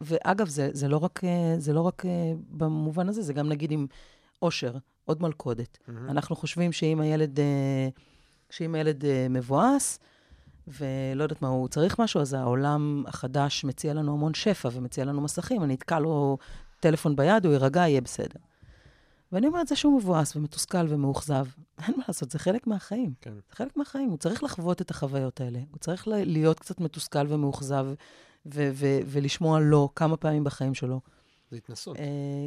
[0.00, 1.20] ואגב, זה, זה לא רק,
[1.58, 3.86] זה לא רק אה, במובן הזה, זה גם נגיד עם
[4.42, 5.78] אושר, עוד מלכודת.
[5.88, 6.10] מהמם.
[6.10, 7.88] אנחנו חושבים שאם הילד, אה,
[8.50, 9.98] שאם הילד אה, מבואס,
[10.68, 15.20] ולא יודעת מה, הוא צריך משהו, אז העולם החדש מציע לנו המון שפע ומציע לנו
[15.20, 15.64] מסכים.
[15.64, 16.38] אני אתקע לו
[16.80, 18.40] טלפון ביד, הוא יירגע, יהיה בסדר.
[19.34, 21.46] ואני אומרת, זה שהוא מבואס ומתוסכל ומאוכזב,
[21.86, 23.12] אין מה לעשות, זה חלק מהחיים.
[23.20, 23.34] כן.
[23.34, 25.58] זה חלק מהחיים, הוא צריך לחוות את החוויות האלה.
[25.70, 27.86] הוא צריך להיות קצת מתוסכל ומאוכזב,
[28.54, 31.00] ו- ו- ולשמוע לא כמה פעמים בחיים שלו.
[31.50, 31.96] זה התנסות.
[31.96, 32.02] אה,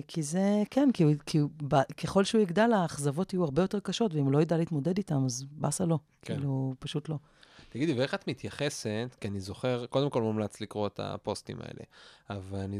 [0.07, 3.79] כי זה, כן, כי, הוא- כי הוא, ב- ככל שהוא יגדל, האכזבות יהיו הרבה יותר
[3.79, 5.99] קשות, ואם הוא לא ידע להתמודד איתם, אז באסה לא.
[6.21, 6.33] כן.
[6.35, 7.15] כאילו, פשוט לא.
[7.69, 11.83] תגידי, ואיך את מתייחסת, כי אני זוכר, קודם כל מומלץ לקרוא את הפוסטים האלה,
[12.29, 12.79] אבל אני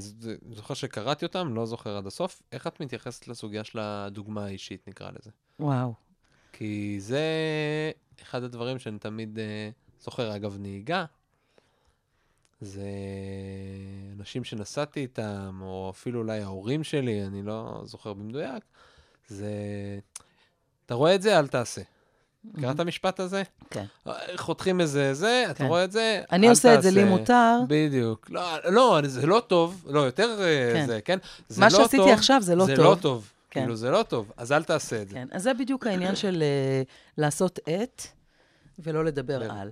[0.52, 5.10] זוכר שקראתי אותם, לא זוכר עד הסוף, איך את מתייחסת לסוגיה של הדוגמה האישית, נקרא
[5.12, 5.32] לזה?
[5.60, 5.94] וואו.
[6.54, 7.22] כי זה
[8.22, 9.70] אחד הדברים שאני תמיד אה,
[10.00, 11.06] זוכר, אגב, נהיגה.
[12.62, 12.90] זה
[14.20, 18.64] אנשים שנסעתי איתם, או אפילו אולי ההורים שלי, אני לא זוכר במדויק,
[19.28, 19.52] זה...
[20.86, 21.82] אתה רואה את זה, אל תעשה.
[22.46, 23.44] מכירה את המשפט הזה?
[23.70, 23.86] כן.
[24.36, 25.66] חותכים איזה זה, אתה כן.
[25.66, 27.04] רואה את זה, אני עושה את זה, לי.
[27.04, 27.60] מותר.
[27.68, 28.30] בדיוק.
[28.30, 30.86] לא, לא, זה לא טוב, לא, יותר אה, כן.
[30.86, 31.18] זה, כן?
[31.50, 32.86] זה מה לא שעשיתי עכשיו זה לא זה טוב.
[32.86, 33.30] לא טוב.
[33.50, 33.60] כן.
[33.60, 35.14] כאילו, זה לא טוב, אז אל תעשה את זה.
[35.16, 36.82] כן, אז זה בדיוק העניין של אה,
[37.18, 38.02] לעשות את
[38.80, 39.52] ולא לדבר.
[39.52, 39.72] על.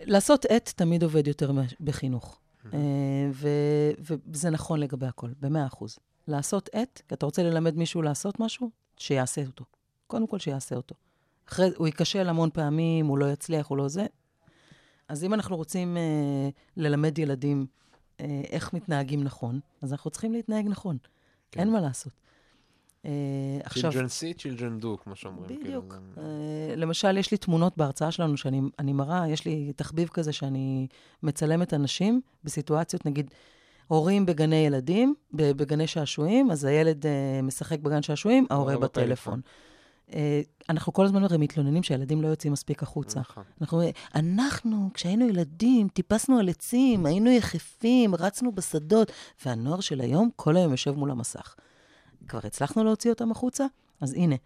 [0.00, 1.50] לעשות את תמיד עובד יותר
[1.80, 2.38] בחינוך.
[2.74, 2.78] אה,
[4.28, 5.98] וזה נכון לגבי הכל, במאה אחוז.
[6.28, 9.64] לעשות את, כי אתה רוצה ללמד מישהו לעשות משהו, שיעשה אותו.
[10.06, 10.94] קודם כל שיעשה אותו.
[11.48, 14.06] אחרי, הוא ייכשל המון פעמים, הוא לא יצליח, הוא לא זה.
[15.08, 16.02] אז אם אנחנו רוצים אה,
[16.76, 17.66] ללמד ילדים
[18.20, 20.96] אה, איך מתנהגים נכון, אז אנחנו צריכים להתנהג נכון.
[21.52, 21.60] כן.
[21.60, 22.12] אין מה לעשות.
[23.04, 23.10] אה,
[23.64, 25.46] עכשיו, Children see, children do, כמו שאומרים.
[25.48, 25.94] כאילו, בדיוק.
[26.14, 30.32] זה- אה, למשל, יש לי תמונות בהרצאה שלנו שאני אני מראה, יש לי תחביב כזה
[30.32, 30.86] שאני
[31.22, 33.30] מצלמת אנשים בסיטואציות, נגיד,
[33.88, 39.04] הורים בגני ילדים, בגני שעשועים, אז הילד אה, משחק בגן שעשועים, ההורה בטלפון.
[39.04, 39.40] בטלפון.
[40.14, 43.20] אה, אנחנו כל הזמן הרי מתלוננים שהילדים לא יוצאים מספיק החוצה.
[43.20, 43.44] נכון.
[43.60, 43.82] אנחנו,
[44.14, 49.12] אנחנו, כשהיינו ילדים, טיפסנו על עצים, היינו יחפים, רצנו בשדות,
[49.44, 51.54] והנוער של היום כל היום יושב מול המסך.
[52.28, 53.66] כבר הצלחנו להוציא אותם החוצה?
[54.00, 54.36] אז הנה,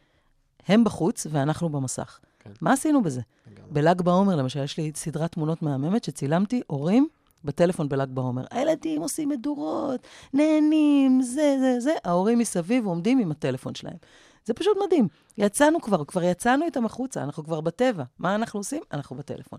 [0.66, 2.18] הם בחוץ ואנחנו במסך.
[2.38, 2.50] כן.
[2.60, 3.20] מה עשינו בזה?
[3.46, 3.70] לגמרי.
[3.72, 7.08] בל"ג בעומר, למשל, יש לי סדרת תמונות מהממת שצילמתי, הורים
[7.44, 8.44] בטלפון בל"ג בעומר.
[8.50, 10.00] הילדים עושים מדורות,
[10.34, 13.96] נהנים, זה, זה, זה, ההורים מסביב עומדים עם הטלפון שלהם.
[14.44, 15.08] זה פשוט מדהים.
[15.38, 18.04] יצאנו כבר, כבר יצאנו איתם החוצה, אנחנו כבר בטבע.
[18.18, 18.82] מה אנחנו עושים?
[18.92, 19.58] אנחנו בטלפון.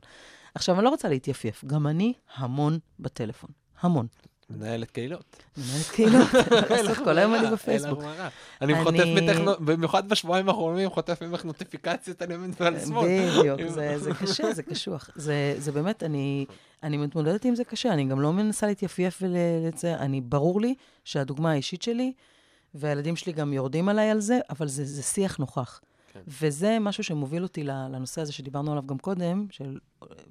[0.56, 3.50] עכשיו, אני לא רוצה להתייפייף, גם אני המון בטלפון.
[3.82, 4.08] המון.
[4.50, 5.44] מנהלת קהילות.
[5.58, 8.04] מנהלת קהילות, כל היום אני בפייסבוק.
[8.62, 9.06] אני חוטף.
[9.60, 13.08] במיוחד בשבועיים האחרונים, חוטף ממך נוטיפיקציות על ימין ועל שמאל.
[13.40, 15.10] בדיוק, זה, קשה, זה קשוח.
[15.16, 16.46] זה, באמת, אני,
[16.84, 20.76] מתמודדת עם זה קשה, אני גם לא מנסה להתייפייף ולזה, אני, ברור לי
[21.06, 22.14] שהדוגמה האישית שלי,
[22.74, 25.82] והילדים שלי גם יורדים עליי על זה, אבל זה, זה שיח נוכח.
[26.14, 26.22] כן.
[26.28, 29.80] וזה משהו שמוביל אותי לנושא הזה שדיברנו עליו גם קודם, של,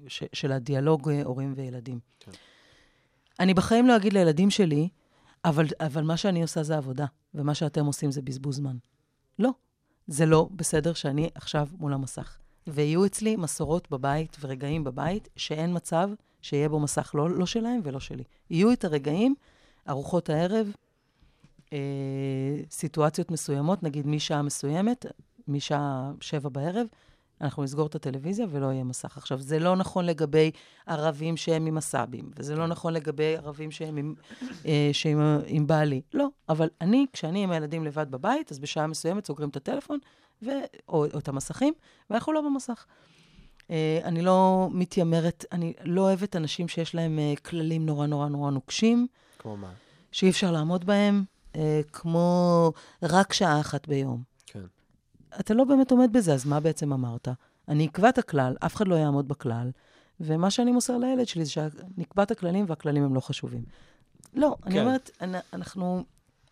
[0.09, 1.99] ש, של הדיאלוג אה, הורים וילדים.
[2.21, 2.33] כן.
[3.41, 4.89] אני בחיים לא אגיד לילדים שלי,
[5.45, 8.77] אבל, אבל מה שאני עושה זה עבודה, ומה שאתם עושים זה בזבוז זמן.
[9.39, 9.51] לא.
[10.07, 12.39] זה לא בסדר שאני עכשיו מול המסך.
[12.67, 16.11] ויהיו אצלי מסורות בבית ורגעים בבית שאין מצב
[16.43, 18.25] שיהיה בו מסך לא, לא שלהם ולא שלי.
[18.51, 19.35] יהיו את הרגעים,
[19.89, 20.73] ארוחות הערב,
[21.73, 21.79] אה,
[22.71, 25.07] סיטואציות מסוימות, נגיד משעה מסוימת,
[25.49, 26.87] משעה שבע בערב,
[27.41, 29.17] אנחנו נסגור את הטלוויזיה ולא יהיה מסך.
[29.17, 30.51] עכשיו, זה לא נכון לגבי
[30.87, 34.15] ערבים שהם עם הסבים, וזה לא נכון לגבי ערבים שהם עם,
[34.67, 36.01] אה, שהם עם בעלי.
[36.15, 39.99] לא, אבל אני, כשאני עם הילדים לבד בבית, אז בשעה מסוימת סוגרים את הטלפון,
[40.43, 40.51] ו...
[40.89, 41.75] או, או את המסכים,
[42.11, 42.87] ואנחנו לא במסך.
[43.71, 48.51] אה, אני לא מתיימרת, אני לא אוהבת אנשים שיש להם אה, כללים נורא נורא נורא
[48.51, 49.07] נוקשים,
[49.39, 49.73] כמו מה?
[50.13, 51.25] שאי אפשר לעמוד בהם,
[51.57, 52.73] אה, כמו
[53.03, 54.23] רק שעה אחת ביום.
[54.47, 54.65] כן.
[55.41, 57.29] אתה לא באמת עומד בזה, אז מה בעצם אמרת?
[57.69, 59.71] אני אקבע את הכלל, אף אחד לא יעמוד בכלל,
[60.21, 63.65] ומה שאני מוסר לילד שלי זה שנקבע את הכללים והכללים הם לא חשובים.
[64.35, 64.81] לא, אני כן.
[64.81, 66.05] אומרת, אנ- אנחנו...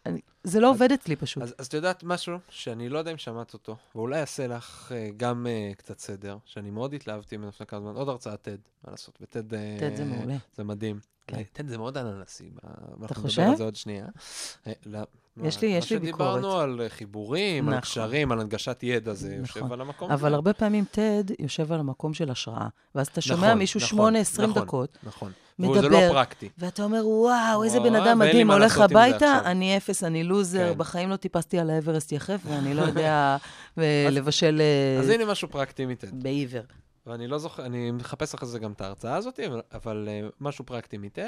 [0.07, 1.43] אני, זה לא עובד אצלי פשוט.
[1.43, 5.09] אז, אז את יודעת משהו שאני לא יודע אם שמעת אותו, ואולי אעשה לך אה,
[5.17, 8.91] גם אה, קצת סדר, שאני מאוד התלהבתי ממנו לפני כמה זמן, עוד הרצאת TED, מה
[8.91, 10.37] לעשות, וTED אה, TED זה מעולה.
[10.57, 11.01] זה מדהים.
[11.29, 11.37] כן.
[11.37, 12.59] אה, זה מאוד אננסי, ב-
[13.03, 13.41] אנחנו חושב?
[13.41, 14.07] נדבר על זה עוד שנייה.
[14.67, 14.99] אה, לא,
[15.45, 16.29] יש לי- מה יש לי ביקורת.
[16.41, 17.81] שדיברנו על אה, חיבורים, על נכון.
[17.81, 19.73] קשרים, על הנגשת ידע, זה יושב נכון.
[19.73, 20.35] על המקום אבל.
[20.35, 24.19] הרבה פעמים TED יושב על המקום של השראה, ואז אתה שומע נכון, מישהו נכון, 8,
[24.19, 25.33] 20 נכון, דקות, נכון.
[25.59, 25.73] מדבר.
[25.79, 26.49] וזה לא פרקטי.
[26.59, 29.39] ואתה אומר, וואו, איזה בן אדם מדהים, מה הולך הביתה.
[29.45, 30.79] אני אפס, אני לוזר, כן.
[30.79, 33.37] בחיים לא טיפסתי על האברסט יחף, ואני לא יודע
[34.11, 34.63] לבשל
[35.01, 36.07] אז הנה משהו פרקטי מ-TED.
[36.13, 36.63] בעיוור.
[37.09, 40.67] ואני לא זוכר, אני מחפש אחרי זה גם את ההרצאה הזאת, אבל, אבל אה, משהו
[40.67, 41.21] פרקטי מ-TED.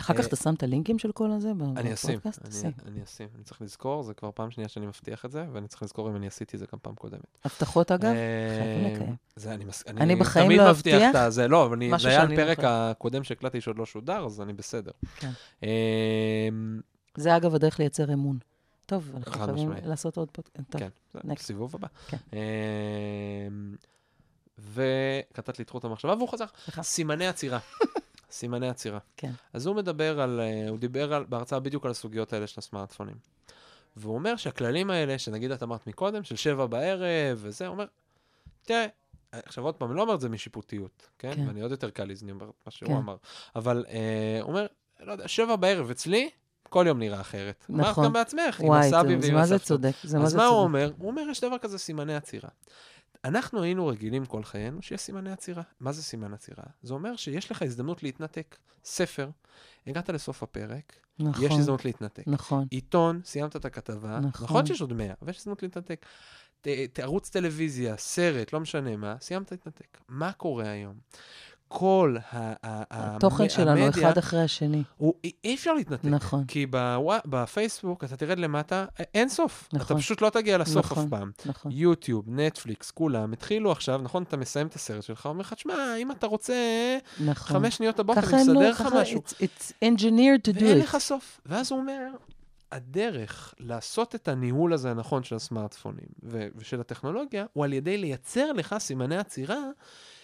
[0.00, 2.44] אחר כך אה, אתה שם את הלינקים של כל הזה אני אשים, בפודקאסט?
[2.44, 2.72] אני, שים.
[2.86, 5.82] אני אשים, אני צריך לזכור, זה כבר פעם שנייה שאני מבטיח את זה, ואני צריך
[5.82, 7.38] לזכור אם אני עשיתי את זה גם פעם קודמת.
[7.44, 8.04] הבטחות, אגב?
[8.04, 9.16] אה, חייבים לקיים.
[9.36, 9.84] זה אני, מס...
[9.86, 12.90] אני בחיים תמיד לא מבטיח אבטיח את זה, לא, אבל זה היה לא הפרק יכולה.
[12.90, 14.92] הקודם שהקלטתי שעוד לא שודר, אז אני בסדר.
[15.16, 15.30] כן.
[15.62, 16.48] אה,
[17.16, 18.38] זה אגב הדרך לייצר אמון.
[18.86, 19.72] טוב, אנחנו חייבים.
[19.84, 20.76] לעשות עוד פודקאסט.
[20.76, 20.88] כן.
[21.34, 21.88] בסיבוב הבא.
[24.78, 24.80] אה,
[25.32, 26.44] וקטעת לי את חוט המחשבה, והוא חזר.
[26.82, 27.58] סימני עצירה.
[28.30, 28.98] סימני עצירה.
[29.16, 29.30] כן.
[29.52, 33.16] אז הוא מדבר על, אה, הוא דיבר על, בהרצאה בדיוק על הסוגיות האלה של הסמארטפונים.
[33.96, 37.84] והוא אומר שהכללים האלה, שנגיד את אמרת מקודם, של שבע בערב וזה, הוא אומר,
[38.62, 38.86] תראה,
[39.32, 41.34] עכשיו עוד פעם, לא אומר את זה משיפוטיות, כן?
[41.34, 41.46] כן.
[41.48, 42.94] ואני עוד יותר קל לי, אני אומר מה שהוא כן.
[42.96, 43.16] אמר.
[43.56, 44.66] אבל אה, הוא אומר,
[45.00, 46.30] לא יודע, שבע בערב אצלי,
[46.68, 47.64] כל יום נראה אחרת.
[47.70, 48.04] אמרת נכון.
[48.04, 48.96] גם בעצמך, עם וואי, זה- זה
[49.26, 49.68] ועם מה זה הסבתות.
[49.68, 50.64] צודק, זה מה אז זה מה הוא צודק.
[50.64, 50.90] אומר?
[50.98, 52.48] הוא אומר, יש דבר כזה סימני עצירה.
[53.24, 55.62] אנחנו היינו רגילים כל חיינו שיש סימני עצירה.
[55.80, 56.64] מה זה סימן עצירה?
[56.82, 58.56] זה אומר שיש לך הזדמנות להתנתק.
[58.84, 59.30] ספר,
[59.86, 61.44] הגעת לסוף הפרק, נכון.
[61.44, 62.22] יש הזדמנות להתנתק.
[62.26, 62.66] נכון.
[62.70, 64.44] עיתון, סיימת את הכתבה, נכון.
[64.46, 66.06] נכון שיש עוד 100, אבל יש הזדמנות להתנתק.
[66.60, 69.98] ת- ת- ערוץ טלוויזיה, סרט, לא משנה מה, סיימת להתנתק.
[70.08, 70.94] מה קורה היום?
[71.68, 72.52] כל ה...
[72.90, 74.82] התוכן המ- שלנו, המדיה, אחד אחרי השני.
[74.96, 76.04] הוא, אי- אפשר להתנתק.
[76.04, 76.44] נכון.
[76.44, 76.66] כי
[77.26, 79.68] בפייסבוק אתה תרד למטה, אין סוף.
[79.72, 79.86] נכון.
[79.86, 81.04] אתה פשוט לא תגיע לסוף נכון.
[81.04, 81.30] אף פעם.
[81.46, 81.72] נכון.
[81.72, 86.10] יוטיוב, נטפליקס, כולם התחילו עכשיו, נכון, אתה מסיים את הסרט שלך, אומר לך, שמע, אם
[86.10, 86.54] אתה רוצה
[87.24, 87.56] נכון.
[87.60, 89.20] חמש שניות הבוקר, אני הם לא, מסדר לך משהו.
[89.26, 90.82] it's, it's engineered to do ואין it.
[90.84, 91.40] לך סוף.
[91.46, 92.00] ואז הוא אומר,
[92.72, 96.06] הדרך לעשות את הניהול הזה הנכון של הסמארטפונים
[96.56, 99.58] ושל הטכנולוגיה, הוא על ידי לייצר לך סימני עצירה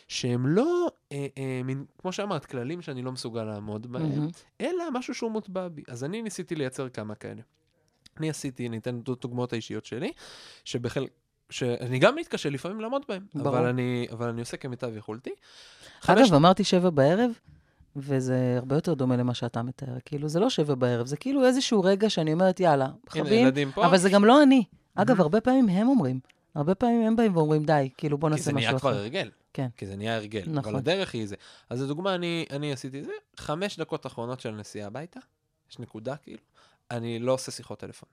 [0.09, 4.29] שהם לא, אה, אה, מין, כמו שאמרת, כללים שאני לא מסוגל לעמוד בהם, מהמם.
[4.61, 5.83] אלא משהו שהוא מוטבע בי.
[5.89, 7.43] אז אני ניסיתי לייצר כמה כאלה.
[8.19, 10.13] אני עשיתי, אני אתן את הדוגמאות האישיות שלי,
[10.65, 11.11] שבחלק...
[11.51, 13.49] שאני גם מתקשה לפעמים לעמוד בהם, ברור.
[13.59, 15.31] אבל אני, אבל אני עושה כמיטב יכולתי.
[16.07, 17.31] אגב, חמש- אמרתי שבע בערב,
[17.97, 19.97] וזה הרבה יותר דומה למה שאתה מתאר.
[20.05, 23.49] כאילו, זה לא שבע בערב, זה כאילו איזשהו רגע שאני אומרת, יאללה, חבים.
[23.77, 24.65] אבל זה גם לא אני.
[24.95, 25.21] אגב.
[25.21, 26.21] הרבה פעמים הם אומרים.
[26.55, 28.99] הרבה פעמים הם באים ואומרים, די, כאילו, בוא כי נעשה זה משהו נהיה כבר אחר.
[28.99, 29.31] הרגל.
[29.55, 29.69] כן.
[29.77, 30.43] כי זה נהיה הרגל.
[30.47, 30.59] נכון.
[30.59, 31.37] אבל הדרך היא זה.
[31.71, 35.21] אז לדוגמה, אני, אני עשיתי זה, חמש דקות אחרונות של נסיעה הביתה,
[35.71, 36.43] יש נקודה כאילו,
[36.91, 38.09] אני לא עושה שיחות טלפון.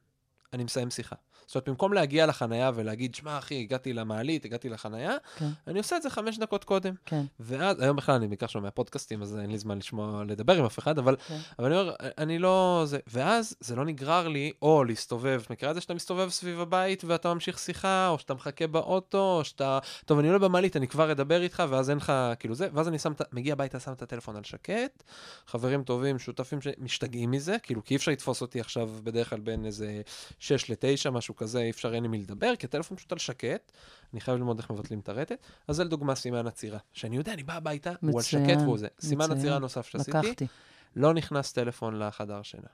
[0.53, 1.15] אני מסיים שיחה.
[1.45, 5.49] זאת אומרת, במקום להגיע לחנייה ולהגיד, שמע, אחי, הגעתי למעלית, הגעתי לחנייה, כן.
[5.67, 6.93] אני עושה את זה חמש דקות קודם.
[7.05, 7.21] כן.
[7.39, 10.79] ואז, היום בכלל אני בעיקר שומע פודקאסטים, אז אין לי זמן לשמוע, לדבר עם אף
[10.79, 11.37] אחד, אבל, כן.
[11.59, 12.83] אבל אני אומר, אני לא...
[12.85, 17.03] זה, ואז זה לא נגרר לי, או להסתובב, מכירה את זה שאתה מסתובב סביב הבית
[17.03, 19.79] ואתה ממשיך שיחה, או שאתה מחכה באוטו, או שאתה...
[20.05, 22.99] טוב, אני עולה במעלית, אני כבר אדבר איתך, ואז אין לך, כאילו זה, ואז אני
[22.99, 25.03] שם, ה- מגיע הביתה, שם את הטלפון על שקט,
[25.47, 29.65] חברים טובים, שותפים שמשתגעים מזה, כאילו, כי אי אפשר לתפוס אותי עכשיו בדרך כלל בין
[29.65, 30.01] איזה
[30.41, 33.71] 6 ל-9, משהו כזה, אי אפשר, אין לי מי לדבר, כי הטלפון פשוט על שקט,
[34.13, 35.37] אני חייב ללמוד איך מבטלים את הרטט.
[35.67, 38.77] אז זה לדוגמה סימן עצירה, שאני יודע, אני בא הביתה, הוא על מצוין, שקט והוא
[38.77, 38.87] זה.
[39.01, 39.37] סימן מצוין.
[39.39, 40.47] עצירה נוסף שעשיתי, לקחתי.
[40.95, 42.67] לא נכנס טלפון לחדר שינה.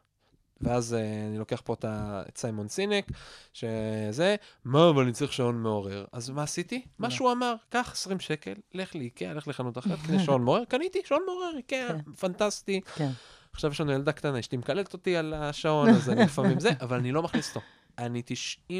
[0.61, 3.05] ואז uh, אני לוקח פה את, ה- את סיימון סינק,
[3.53, 6.05] שזה, מה, אבל אני צריך שעון מעורר.
[6.11, 6.81] אז מה עשיתי?
[6.99, 7.13] מה לא.
[7.13, 11.21] שהוא אמר, קח 20 שקל, לך לאיקאה, לך לחנות אחרת, קנה שעון מעורר, קניתי שעון
[11.25, 12.11] מעורר, איקאה, כן.
[12.13, 12.81] פנטסטי.
[12.95, 13.09] כן.
[13.57, 16.97] עכשיו יש לנו ילדה קטנה, אשתי מקללת אותי על השעון, אז אני לפעמים זה, אבל
[16.97, 17.65] אני לא מכניס אותו.
[17.97, 18.21] אני
[18.69, 18.71] 99%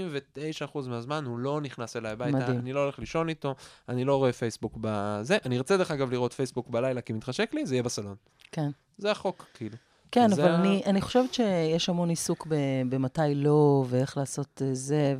[0.88, 2.59] מהזמן, הוא לא נכנס אליי הביתה, מדהים.
[2.59, 3.55] אני לא הולך לישון איתו,
[3.89, 5.38] אני לא רואה פייסבוק בזה.
[5.45, 8.15] אני ארצה דרך אגב לראות פייסבוק בלילה כי מתחשק לי, זה יהיה בסלון.
[8.51, 8.69] כן.
[8.97, 9.75] זה החוק, כאילו.
[10.11, 12.55] כן, אבל ה- אני, אני חושבת שיש המון עיסוק ב,
[12.89, 15.15] במתי לא, ואיך לעשות אה, זה,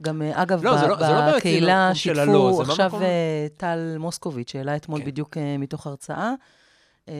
[0.00, 3.02] וגם, אה, אגב, לא, ב, זה לא- זה לא בקהילה של שיתפו, הלא, זה עכשיו
[3.02, 5.06] אה, טל מוסקוביץ', שהעלה אתמול כן.
[5.06, 6.32] בדיוק מתוך הרצאה,
[7.08, 7.14] אה,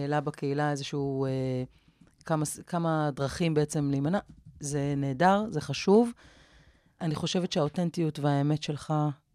[0.00, 1.30] העלה בקהילה איזשהו, אה,
[2.24, 4.18] כמה, כמה דרכים בעצם להימנע.
[4.60, 6.10] זה נהדר, זה חשוב.
[7.00, 8.94] אני חושבת שהאותנטיות והאמת שלך,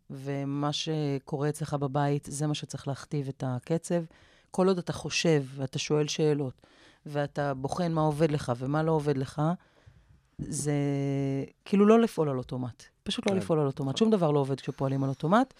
[0.09, 4.03] ומה שקורה אצלך בבית, זה מה שצריך להכתיב את הקצב.
[4.51, 6.61] כל עוד אתה חושב ואתה שואל שאלות,
[7.05, 9.41] ואתה בוחן מה עובד לך ומה לא עובד לך,
[10.37, 10.73] זה
[11.65, 12.83] כאילו לא לפעול על אוטומט.
[13.03, 13.37] פשוט לא כן.
[13.37, 13.97] לפעול על אוטומט.
[13.97, 15.53] שום דבר לא עובד כשפועלים על אוטומט.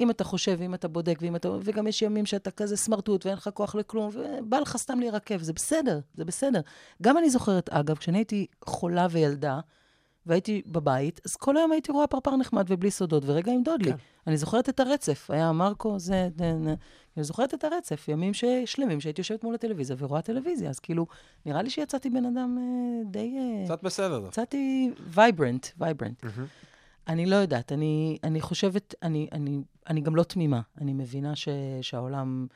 [0.00, 1.50] אם אתה חושב, אם אתה בודק, ואם אתה...
[1.64, 5.52] וגם יש ימים שאתה כזה סמרטוט ואין לך כוח לכלום, ובא לך סתם להירקב, זה
[5.52, 6.60] בסדר, זה בסדר.
[7.02, 9.60] גם אני זוכרת, אגב, כשאני הייתי חולה וילדה,
[10.26, 13.90] והייתי בבית, אז כל היום הייתי רואה פרפר נחמד ובלי סודות, ורגע עם דודלי.
[13.92, 13.96] כן.
[14.26, 16.28] אני זוכרת את הרצף, היה מרקו, זה...
[17.16, 21.06] אני זוכרת את הרצף, ימים ש- שלמים שהייתי יושבת מול הטלוויזיה ורואה טלוויזיה, אז כאילו,
[21.46, 23.36] נראה לי שיצאתי בן אדם אה, די...
[23.38, 24.24] אה, קצת בסדר.
[24.28, 26.24] יצאתי vibrant, vibrant.
[26.24, 26.46] מהמם.
[27.08, 30.60] אני לא יודעת, אני, אני חושבת, אני, אני, אני גם לא תמימה.
[30.80, 31.48] אני מבינה ש,
[31.82, 32.46] שהעולם,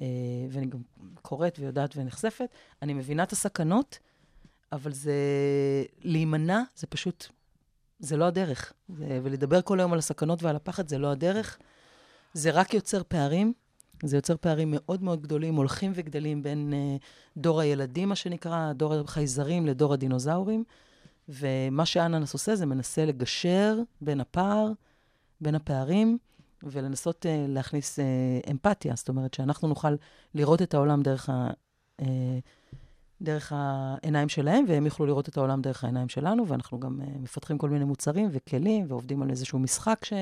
[0.00, 0.06] אה,
[0.50, 0.78] ואני גם
[1.22, 2.48] קוראת ויודעת ונחשפת,
[2.82, 3.98] אני מבינה את הסכנות,
[4.72, 5.14] אבל זה,
[6.00, 7.26] להימנע זה פשוט,
[7.98, 8.72] זה לא הדרך.
[8.88, 11.58] זה, ולדבר כל היום על הסכנות ועל הפחד זה לא הדרך.
[12.34, 13.52] זה רק יוצר פערים.
[14.02, 16.96] זה יוצר פערים מאוד מאוד גדולים, הולכים וגדלים בין אה,
[17.36, 20.64] דור הילדים, מה שנקרא, דור החייזרים לדור הדינוזאורים.
[21.28, 24.72] ומה שאננס עושה זה מנסה לגשר בין הפער,
[25.40, 26.18] בין הפערים,
[26.66, 28.94] ולנסות uh, להכניס uh, אמפתיה.
[28.96, 29.94] זאת אומרת, שאנחנו נוכל
[30.34, 31.50] לראות את העולם דרך, ה,
[32.00, 32.04] uh,
[33.20, 37.58] דרך העיניים שלהם, והם יוכלו לראות את העולם דרך העיניים שלנו, ואנחנו גם אה, מפתחים
[37.58, 40.12] כל מיני מוצרים וכלים, ועובדים על איזשהו משחק ש,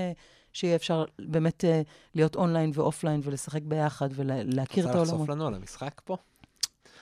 [0.53, 5.29] שיהיה אפשר באמת אה, להיות online ו offline ולשחק ביחד ולהכיר את רוצה לחשוף העולמות.
[5.29, 6.17] לנו על המשחק פה?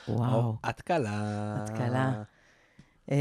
[0.08, 0.40] וואו.
[0.40, 1.64] או, את קלה.
[1.64, 2.22] את קלה.
[3.08, 3.12] אה,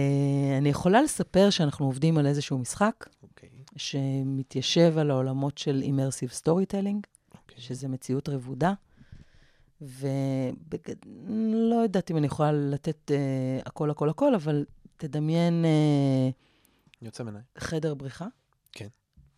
[0.57, 7.07] אני יכולה לספר שאנחנו עובדים על איזשהו משחק, אוקיי, שמתיישב על העולמות של immersive storytelling.
[7.59, 8.73] שזה מציאות רבודה.
[9.81, 14.65] ולא יודעת אם אני יכולה לתת אה, הכל, הכל, הכל, אבל
[14.97, 17.41] תדמיין אה, יוצא מנהל.
[17.57, 18.27] חדר בריחה.
[18.71, 18.87] כן.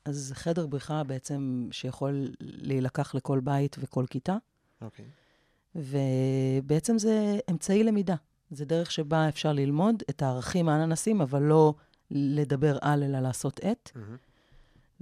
[0.05, 4.37] אז חדר בריחה בעצם שיכול להילקח לכל בית וכל כיתה,
[4.81, 5.05] אוקיי.
[5.75, 8.15] ובעצם זה אמצעי למידה.
[8.51, 11.73] זה דרך שבה אפשר ללמוד את הערכים האננסים, אבל לא
[12.11, 13.91] לדבר על, אלא לעשות את.
[13.95, 14.15] מהמם.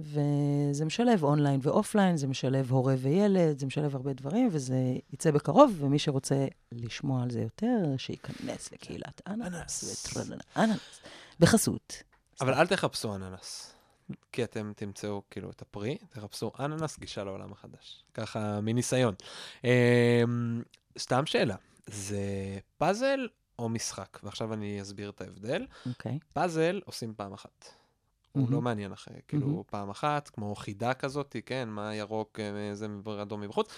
[0.00, 4.76] וזה משלב online ו offline, זה משלב הורה וילד, זה משלב הרבה דברים, וזה
[5.12, 10.16] יצא בקרוב, ומי שרוצה לשמוע על זה יותר, שייכנס לקהילת אננס
[10.56, 11.00] אננס,
[11.40, 12.02] בחסות.
[12.40, 13.74] אבל אל תחפשו אננס,
[14.32, 18.04] כי אתם תמצאו כאילו את הפרי, תחפשו אננס גישה לעולם החדש.
[18.14, 19.14] ככה מניסיון.
[19.64, 20.62] אמ,
[20.98, 21.56] סתם שאלה,
[21.86, 22.18] זה
[22.78, 23.28] פאזל
[23.60, 24.18] או משחק?
[24.22, 25.66] ועכשיו אני אסביר את ההבדל.
[25.86, 26.18] אוקיי.
[26.32, 27.68] פאזל עושים פעם אחת.
[28.32, 28.54] הוא מהמם.
[28.54, 29.62] לא מעניין אחרי, כאילו מהמם.
[29.62, 32.86] פעם אחת, כמו חידה כזאת, כן, מה ירוק, אה, זה
[33.22, 33.68] אדום מבחוץ.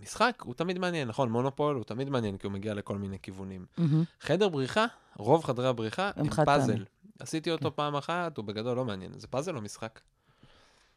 [0.00, 3.66] ומשחק הוא תמיד מעניין, נכון, מונופול הוא תמיד מעניין, כי הוא מגיע לכל מיני כיוונים.
[3.78, 4.04] מהמם.
[4.20, 6.84] חדר בריחה, רוב חדרי הבריחה הם הם פאזל.
[7.18, 9.12] עשיתי אותו פעם אחת, הוא בגדול לא מעניין.
[9.18, 10.00] זה פאזל או משחק?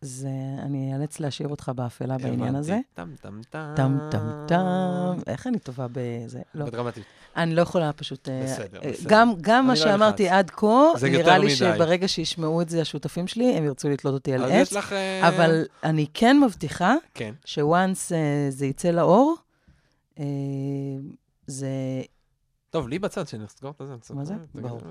[0.02, 0.30] זה,
[0.60, 2.56] אני אאלץ להשאיר אותך באפלה בעניין.
[2.56, 2.80] הזה.
[2.93, 3.74] טם טם טם.
[3.76, 5.20] טם טם טם.
[5.28, 6.41] איך אני טובה בזה?
[6.56, 6.66] לא.
[6.66, 7.04] בדרמטית.
[7.36, 8.30] אני לא יכולה פשוט...
[8.30, 9.10] אה, בסדר, אה, בסדר.
[9.41, 10.30] גם, מה לא שאמרתי.
[10.30, 11.56] עד כה, נראה לי.
[11.56, 14.91] שברגע שישמעו את זה השותפים שלי, הם ירצו לתלות אותי על אז עץ.
[14.91, 17.34] אה, אבל אני כן מבטיחה כן.
[17.46, 18.16] שוואנס uh,
[18.50, 19.36] זה יצא לאור,
[21.48, 21.68] זה...
[22.76, 24.13] טוב, לי בצד, שנסגור את זה.
[24.13, 24.34] מה זה?
[24.55, 24.82] ברור,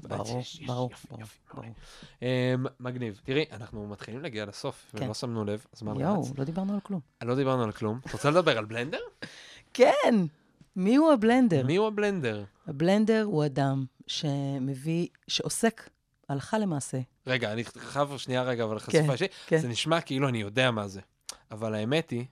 [0.66, 0.90] ברור,
[1.54, 1.64] ברור.
[2.22, 2.26] אמ,
[2.80, 3.20] מגניב.
[3.24, 5.04] תראי, אנחנו מתחילים להגיע לסוף, כן.
[5.04, 6.32] ולא שמנו לב, הזמן יואו, רץ.
[6.38, 7.00] לא דיברנו על כלום.
[7.22, 8.00] לא דיברנו על כלום.
[8.06, 8.98] את רוצה לדבר על בלנדר?
[9.74, 10.14] כן!
[10.76, 11.66] מי הוא הבלנדר?
[11.66, 12.44] מי הוא הבלנדר?
[12.66, 15.90] הבלנדר הוא אדם שמביא, שעוסק
[16.28, 17.00] הלכה למעשה.
[17.26, 19.30] רגע, אני חייב שנייה רגע, אבל כן, חשיפה אישית.
[19.46, 19.58] כן.
[19.58, 21.00] זה נשמע כאילו אני יודע מה זה.
[21.50, 22.24] אבל האמת היא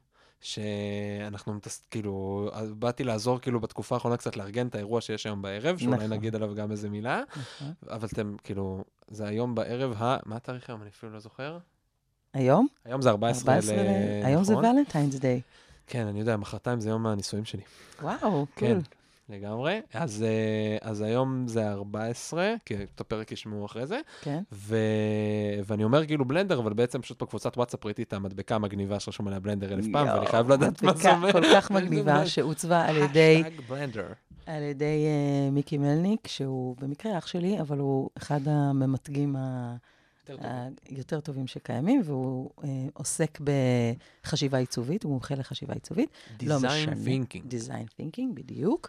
[0.42, 1.82] שאנחנו מתס...
[1.90, 6.12] כאילו, באתי לעזור כאילו בתקופה האחרונה קצת לארגן את האירוע שיש היום בערב, שאולי נכון.
[6.12, 7.72] נגיד עליו גם איזה מילה, נכון.
[7.90, 10.16] אבל אתם כאילו, זה היום בערב ה...
[10.26, 10.82] מה התאריך היום?
[10.82, 11.58] אני אפילו לא זוכר.
[12.34, 12.66] היום?
[12.84, 13.56] היום זה 14 ל...
[13.56, 14.24] 14 ל...
[14.24, 14.64] היום זה נכון?
[14.64, 15.40] ולנטיינס דיי.
[15.86, 17.62] כן, אני יודע, מחרתיים זה יום הנישואים שלי.
[18.02, 18.82] וואו, כן, קול.
[19.28, 19.80] לגמרי.
[19.94, 24.42] אז, אה, אז היום זה 14, כי את הפרק ישמעו אחרי זה, כן.
[24.52, 24.76] ו...
[25.64, 29.40] ואני אומר כאילו בלנדר, אבל בעצם פשוט בקבוצת וואטסאפ ראיתי את המדבקה המגניבה שרשום עליה
[29.40, 31.32] בלנדר אלף פעם, ואני חייב לדעת מה זה אומר.
[31.32, 33.42] כל כך מגניבה, שעוצבה על ידי.
[34.46, 39.76] על ידי uh, מיקי מלניק, שהוא במקרה אח שלי, אבל הוא אחד הממתגים ה...
[40.88, 43.40] היותר טובים שקיימים, והוא uh, עוסק
[44.22, 46.10] בחשיבה עיצובית, הוא מומחה לחשיבה עיצובית.
[46.42, 46.92] לא משנה.
[46.92, 47.42] Design thinking.
[47.50, 48.88] Design thinking, בדיוק.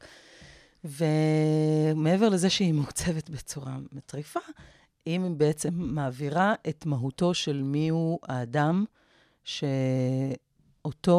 [0.83, 4.39] ומעבר לזה שהיא מעוצבת בצורה מטריפה,
[5.05, 8.85] היא בעצם מעבירה את מהותו של מיהו האדם
[10.83, 11.15] שאותו,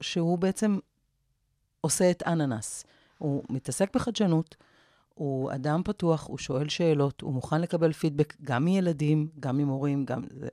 [0.00, 0.78] שהוא בעצם
[1.80, 2.84] עושה את אננס.
[3.18, 4.56] הוא מתעסק בחדשנות,
[5.14, 10.22] הוא אדם פתוח, הוא שואל שאלות, הוא מוכן לקבל פידבק גם מילדים, גם ממורים, גם...
[10.30, 10.48] זה.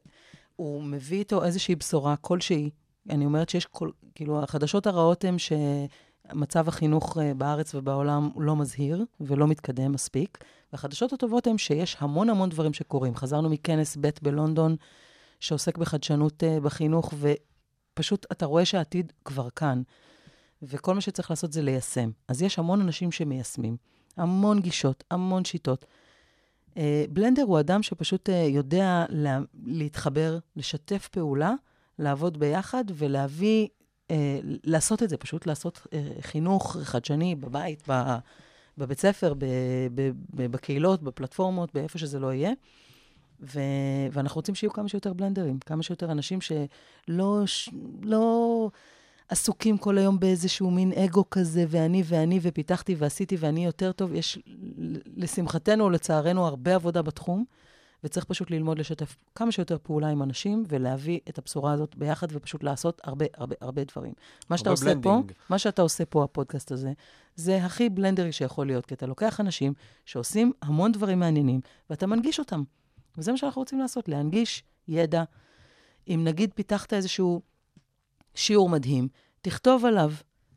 [0.55, 2.69] הוא מביא איתו איזושהי בשורה כלשהי.
[3.09, 3.89] אני אומרת שיש כל...
[4.15, 10.43] כאילו, החדשות הרעות הן שמצב החינוך אה, בארץ ובעולם לא מזהיר ולא מתקדם מספיק.
[10.73, 13.15] והחדשות הטובות הן שיש המון המון דברים שקורים.
[13.15, 14.75] חזרנו מכנס ב' בלונדון,
[15.39, 17.13] שעוסק בחדשנות uh, בחינוך,
[17.93, 19.81] ופשוט אתה רואה שהעתיד כבר כאן.
[20.61, 22.11] וכל מה שצריך לעשות זה ליישם.
[22.27, 23.77] אז יש המון אנשים שמיישמים,
[24.17, 25.85] המון גישות, המון שיטות.
[26.69, 26.77] Uh,
[27.09, 31.53] בלנדר הוא אדם שפשוט uh, יודע לה, להתחבר, לשתף פעולה,
[31.99, 33.67] לעבוד ביחד ולהביא,
[34.07, 34.11] uh,
[34.63, 35.87] לעשות את זה, פשוט לעשות
[36.21, 37.83] חינוך חדשני בבית,
[38.77, 39.33] בבית ספר,
[40.33, 42.51] בקהילות, בפלטפורמות, באיפה שזה לא יהיה.
[43.41, 43.59] ו...
[44.11, 47.69] ואנחנו רוצים שיהיו כמה שיותר בלנדרים, כמה שיותר אנשים שלא ש...
[48.01, 48.69] לא
[49.31, 54.13] עסוקים כל היום באיזשהו מין אגו כזה, ואני ואני, ופיתחתי ועשיתי ואני יותר טוב.
[54.13, 54.39] יש,
[55.17, 57.45] לשמחתנו או לצערנו, הרבה עבודה בתחום,
[58.03, 62.63] וצריך פשוט ללמוד לשתף כמה שיותר פעולה עם אנשים, ולהביא את הבשורה הזאת ביחד, ופשוט
[62.63, 64.13] לעשות הרבה הרבה הרבה דברים.
[64.49, 65.31] מה שאתה עושה blending.
[65.31, 66.93] פה, מה שאתה עושה פה, הפודקאסט הזה,
[67.35, 69.73] זה הכי בלנדרי שיכול להיות, כי אתה לוקח אנשים
[70.05, 72.63] שעושים המון דברים מעניינים, ואתה מנגיש אותם.
[73.17, 75.23] וזה מה שאנחנו רוצים לעשות, להנגיש ידע.
[76.07, 77.41] אם נגיד פיתחת איזשהו
[78.35, 79.07] שיעור מדהים,
[79.41, 80.11] תכתוב עליו,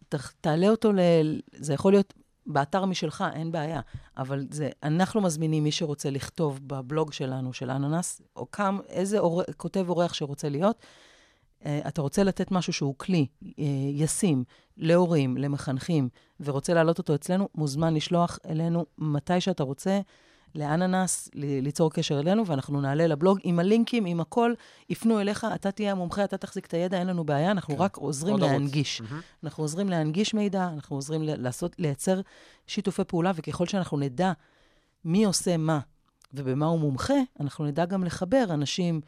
[0.08, 0.98] ת, תעלה אותו ל...
[1.52, 2.14] זה יכול להיות
[2.46, 3.80] באתר משלך, אין בעיה.
[4.16, 9.42] אבל זה, אנחנו מזמינים מי שרוצה לכתוב בבלוג שלנו, של אננס, או כם, איזה אור,
[9.56, 10.76] כותב אורח שרוצה להיות.
[11.60, 13.46] Uh, אתה רוצה לתת משהו שהוא כלי uh,
[13.92, 14.44] ישים
[14.76, 16.08] להורים, למחנכים,
[16.40, 20.00] ורוצה להעלות אותו אצלנו, מוזמן לשלוח אלינו מתי שאתה רוצה.
[20.54, 24.52] לאננס, ליצור קשר אלינו, ואנחנו נעלה לבלוג עם הלינקים, עם הכל,
[24.90, 27.82] יפנו אליך, אתה תהיה המומחה, אתה תחזיק את הידע, אין לנו בעיה, אנחנו כן.
[27.82, 28.36] רק עוזרים.
[28.36, 29.00] להנגיש.
[29.00, 29.20] מהמם.
[29.44, 32.20] אנחנו עוזרים להנגיש מידע, אנחנו עוזרים לעשות, לייצר
[32.66, 34.32] שיתופי פעולה, וככל שאנחנו נדע
[35.04, 35.80] מי עושה מה
[36.34, 39.00] ובמה הוא מומחה, אנחנו נדע גם לחבר אנשים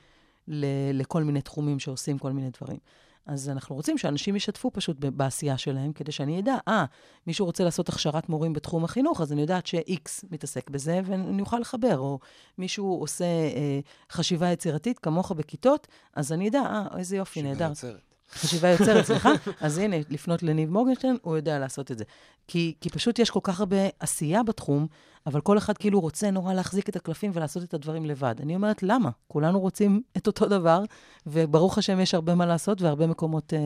[0.49, 0.67] ל-
[1.01, 2.79] לכל מיני תחומים שעושים כל מיני דברים.
[3.27, 6.85] אז אנחנו רוצים שאנשים ישתפו פשוט בעשייה שלהם, כדי שאני אדע, אה,
[7.27, 11.59] מישהו רוצה לעשות הכשרת מורים בתחום החינוך, אז אני יודעת ש-X מתעסק בזה, ואני אוכל
[11.59, 11.99] לחבר.
[11.99, 12.19] או
[12.59, 17.73] מישהו עושה אה, חשיבה יצירתית כמוך בכיתות, אז אני אדע, אה, איזה יופי, נהדר.
[18.33, 19.31] חשיבה יוצרת, סליחה.
[19.61, 22.05] אז הנה, לפנות לניב מורגנשטיין, הוא יודע לעשות את זה.
[22.49, 24.87] כי, כי פשוט יש כל כך הרבה עשייה בתחום,
[25.27, 28.35] אבל כל אחד כאילו רוצה נורא להחזיק את הקלפים ולעשות את הדברים לבד.
[28.41, 29.11] אני אומרת, למה?
[29.29, 30.83] כולנו רוצים את אותו דבר,
[31.27, 33.59] וברוך השם יש הרבה מה לעשות והרבה מקומות, אה,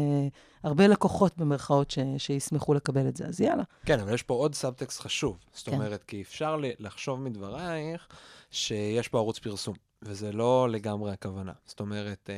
[0.63, 3.27] הרבה לקוחות במרכאות ש, שישמחו לקבל את זה.
[3.27, 3.63] אז יאללה.
[3.87, 5.39] כן, אבל יש פה עוד סאבטקסט חשוב.
[5.53, 5.75] זאת כן.
[5.75, 8.09] אומרת, כי אפשר לחשוב מדברייך
[8.51, 11.53] שיש פה ערוץ פרסום, וזה לא לגמרי הכוונה.
[11.67, 12.35] זאת אומרת, אה,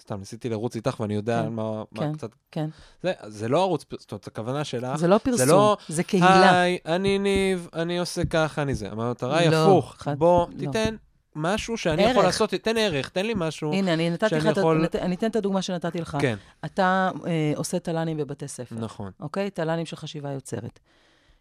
[0.00, 2.12] סתם ניסיתי לרוץ איתך ואני יודע כן, מה, מה כן.
[2.12, 2.30] קצת...
[2.52, 2.68] כן.
[3.02, 4.96] זה, זה לא ערוץ פרסום, זאת אומרת, הכוונה שלך...
[4.98, 6.60] זה לא פרסום, לא, זה קהילה.
[6.60, 8.90] היי, אני ניב, אני עושה ככה, אני זה.
[8.90, 9.94] המטרה היא לא, הפוך.
[9.98, 10.58] חד- בוא, לא.
[10.58, 10.96] תיתן
[11.34, 12.10] משהו שאני ערך.
[12.12, 13.72] יכול לעשות, תן ערך, תן לי משהו.
[13.72, 16.16] הנה, אני נתתי שאני לך, יכול- נת- אני אתן את הדוגמה שנתתי לך.
[16.20, 18.76] כן, אתה אה, עושה תל"נים בבתי ספר.
[18.78, 19.10] נכון.
[19.20, 19.50] אוקיי?
[19.50, 20.80] תל"נים של חשיבה יוצרת.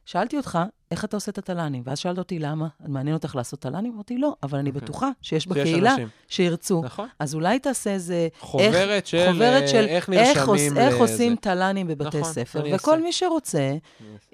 [0.05, 0.59] שאלתי אותך,
[0.91, 1.83] איך אתה עושה את התל"נים?
[1.85, 2.67] ואז שאלת אותי, למה?
[2.87, 3.93] מעניין אותך לעשות תל"נים?
[3.93, 4.81] אמרתי, לא, אבל אני אוקיי.
[4.81, 6.07] בטוחה שיש בקהילה אנשים.
[6.27, 6.81] שירצו.
[6.83, 7.07] נכון.
[7.19, 8.27] אז אולי תעשה איזה...
[8.39, 11.13] חוברת של חוברת אה, של איך איך, עוש, נרשמים איך לזה.
[11.13, 13.03] עושים תל"נים בבתי נכון, ספר, וכל אעשה.
[13.03, 13.75] מי שרוצה,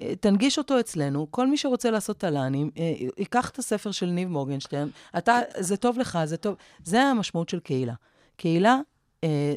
[0.00, 4.28] אה, תנגיש אותו אצלנו, כל מי שרוצה לעשות תל"נים, אה, ייקח את הספר של ניב
[4.28, 6.56] מורגנשטיין, אתה, זה טוב לך, זה טוב.
[6.84, 7.94] זה המשמעות של קהילה.
[8.36, 8.78] קהילה,
[9.24, 9.54] אה,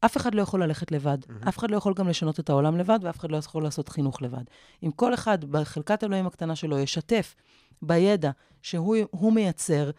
[0.00, 1.48] אף אחד לא יכול ללכת לבד, מהמם.
[1.48, 4.22] אף אחד לא יכול גם לשנות את העולם לבד, ואף אחד לא יכול לעשות חינוך
[4.22, 4.44] לבד.
[4.82, 7.34] אם כל אחד בחלקת אלוהים הקטנה שלו ישתף
[7.82, 8.30] בידע
[8.62, 9.90] שהוא הוא מייצר,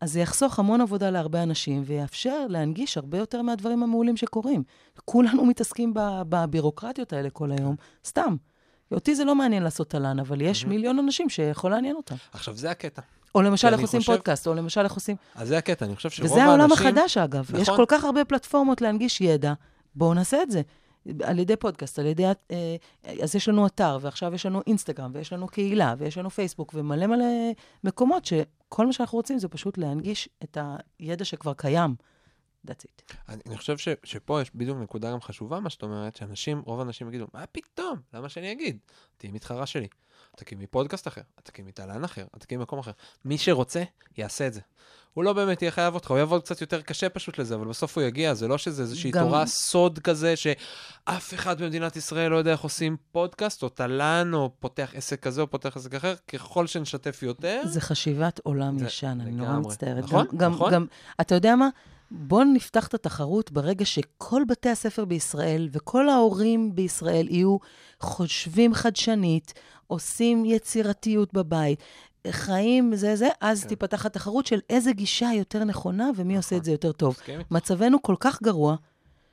[0.00, 4.62] אז זה יחסוך המון עבודה להרבה אנשים, ויאפשר להנגיש הרבה יותר מהדברים המעולים שקורים.
[5.04, 5.92] כולנו מתעסקים
[6.28, 7.76] בבירוקרטיות האלה כל היום,
[8.06, 8.36] סתם.
[8.92, 10.74] אותי זה לא מעניין לעשות תל"ן, אבל יש מהמם.
[10.74, 12.14] מיליון אנשים שיכול לעניין אותם.
[12.32, 13.02] עכשיו, זה הקטע.
[13.34, 15.16] או למשל, איך עושים חושב- פודקאסט, או למשל, איך עושים...
[15.34, 16.60] אז זה הקטע, אני חושב שרוב וזה האנשים...
[16.60, 17.50] העולם החדש, אגב.
[17.54, 17.76] יש נכון.
[17.76, 19.52] כל כך הרבה פלטפורמות להנגיש ידע,
[19.94, 20.62] בואו נעשה את זה.
[21.22, 22.24] על ידי פודקאסט, על ידי...
[22.50, 22.76] אה,
[23.22, 27.06] אז יש לנו אתר, ועכשיו יש לנו אינסטגרם, ויש לנו קהילה, ויש לנו פייסבוק, ומלא
[27.06, 27.24] מלא
[27.84, 30.58] מקומות שכל מה שאנחנו רוצים זה פשוט להנגיש את
[30.98, 31.94] הידע שכבר קיים.
[32.66, 33.14] That's it.
[33.28, 36.80] אני, אני חושב ש, שפה יש בדיוק נקודה גם חשובה, מה שאת אומרת, שאנשים, רוב
[36.80, 37.96] האנשים יגידו, מה פתאום?
[38.14, 38.78] למה שאני אגיד?
[39.16, 39.88] תהיי מתחרה שלי.
[40.38, 42.90] תקימי פודקאסט אחר, תקימי תל"ן אחר, תקימי מקום אחר.
[43.24, 43.82] מי שרוצה,
[44.18, 44.60] יעשה את זה.
[45.14, 47.98] הוא לא באמת יהיה חייב אותך, הוא יעבוד קצת יותר קשה פשוט לזה, אבל בסוף
[47.98, 52.36] הוא יגיע, זה לא שזה איזושהי גם- תורה סוד כזה, שאף אחד במדינת ישראל לא
[52.36, 56.66] יודע איך עושים פודקאסט, או תל"ן, או פותח עסק כזה, או פותח עסק אחר, ככל
[56.66, 59.58] שנשתף יותר, זה חשיבת עולם זה ישן, אני נורא.
[59.58, 60.04] מצטערת.
[60.04, 60.72] נכון, גם, גם, נכון.
[60.72, 60.86] גם,
[61.20, 61.68] אתה יודע מה?
[62.10, 67.56] בואו נפתח את התחרות ברגע שכל בתי הספר בישראל וכל ההורים בישראל יהיו
[68.00, 69.54] חושבים חדשנית,
[69.86, 71.82] עושים יצירתיות בבית,
[72.30, 73.68] חיים זה זה, אז כן.
[73.68, 76.58] תיפתח התחרות של איזה גישה יותר נכונה ומי עושה נכון.
[76.58, 77.14] את זה יותר טוב.
[77.14, 77.40] מסכים?
[77.50, 78.76] מצבנו כל כך גרוע,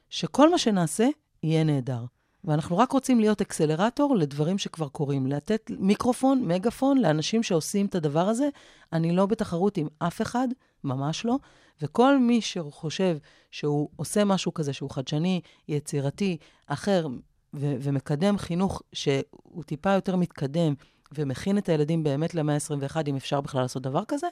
[0.10, 1.08] שכל מה שנעשה
[1.44, 2.06] יהיה נהדר.
[2.44, 5.28] ואנחנו רק רוצים להיות אקסלרטור לדברים שכבר קורים.
[5.28, 8.50] לתת מיקרופון, מגפון, לאנשים שעושים את הדבר הזה.
[8.94, 10.48] אני לא בתחרות עם אף אחד,
[10.86, 11.38] ממש לא.
[11.82, 13.18] וכל מי שחושב
[13.52, 17.08] שהוא עושה משהו כזה, שהוא חדשני, יצירתי, אחר,
[17.54, 20.74] ו- ומקדם חינוך שהוא טיפה יותר מתקדם,
[21.12, 24.28] ומכין את הילדים באמת למאה ה-21, אם אפשר בכלל לעשות דבר כזה,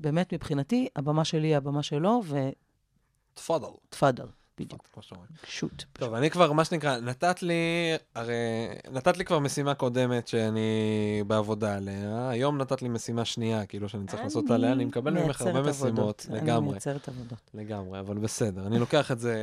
[0.00, 2.22] באמת מבחינתי, הבמה שלי היא הבמה שלו,
[3.34, 3.66] תפאדל.
[3.88, 4.26] ותפאדל,
[4.58, 4.88] בדיוק.
[5.44, 5.84] שוט.
[5.92, 7.54] טוב, אני כבר, מה שנקרא, נתת לי,
[8.14, 8.34] הרי
[8.92, 14.06] נתת לי כבר משימה קודמת שאני בעבודה עליה, היום נתת לי משימה שנייה, כאילו שאני
[14.06, 15.70] צריך לעשות עליה, אני מקבל ממך הרבה.
[15.70, 17.50] משימות, אני לגמרי, מייצרת עבודות.
[17.54, 19.36] לגמרי, אבל בסדר, אני לוקח את זה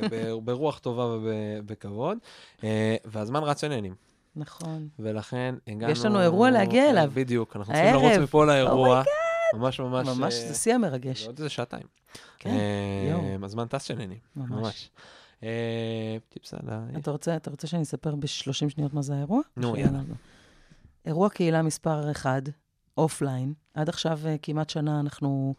[0.44, 2.18] ברוח טובה ובכבוד,
[2.64, 3.94] אה, והזמן רץ עניינים,
[4.36, 4.88] נכון.
[4.98, 5.92] ולכן הגענו...
[5.92, 7.10] יש לנו אירוע להגיע אליו.
[7.14, 8.18] בדיוק, אנחנו צריכים לרוץ.
[8.18, 9.21] מפה לאירוע, Oh
[9.52, 10.08] ממש ממש...
[10.08, 11.26] ממש, אה, זה שיא המרגש.
[11.26, 11.86] עוד איזה שעתיים.
[12.38, 13.44] כן, אה, יואו.
[13.44, 14.90] הזמן טס שנהנים, ממש.
[15.42, 16.78] אה, טיפס עליי.
[16.98, 19.40] אתה רוצה, אתה רוצה שאני אספר ב-30 שניות מה זה האירוע?
[19.56, 20.00] נו, יאללה.
[21.06, 22.42] אירוע קהילה מספר 1,
[22.96, 23.54] offline.
[23.74, 25.54] עד עכשיו כמעט שנה אנחנו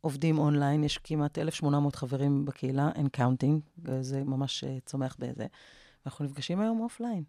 [0.00, 3.60] עובדים אונליין, יש כמעט 1,800 חברים בקהילה, and counting,
[4.00, 5.46] זה ממש צומח בזה.
[6.06, 7.24] אנחנו נפגשים היום offline,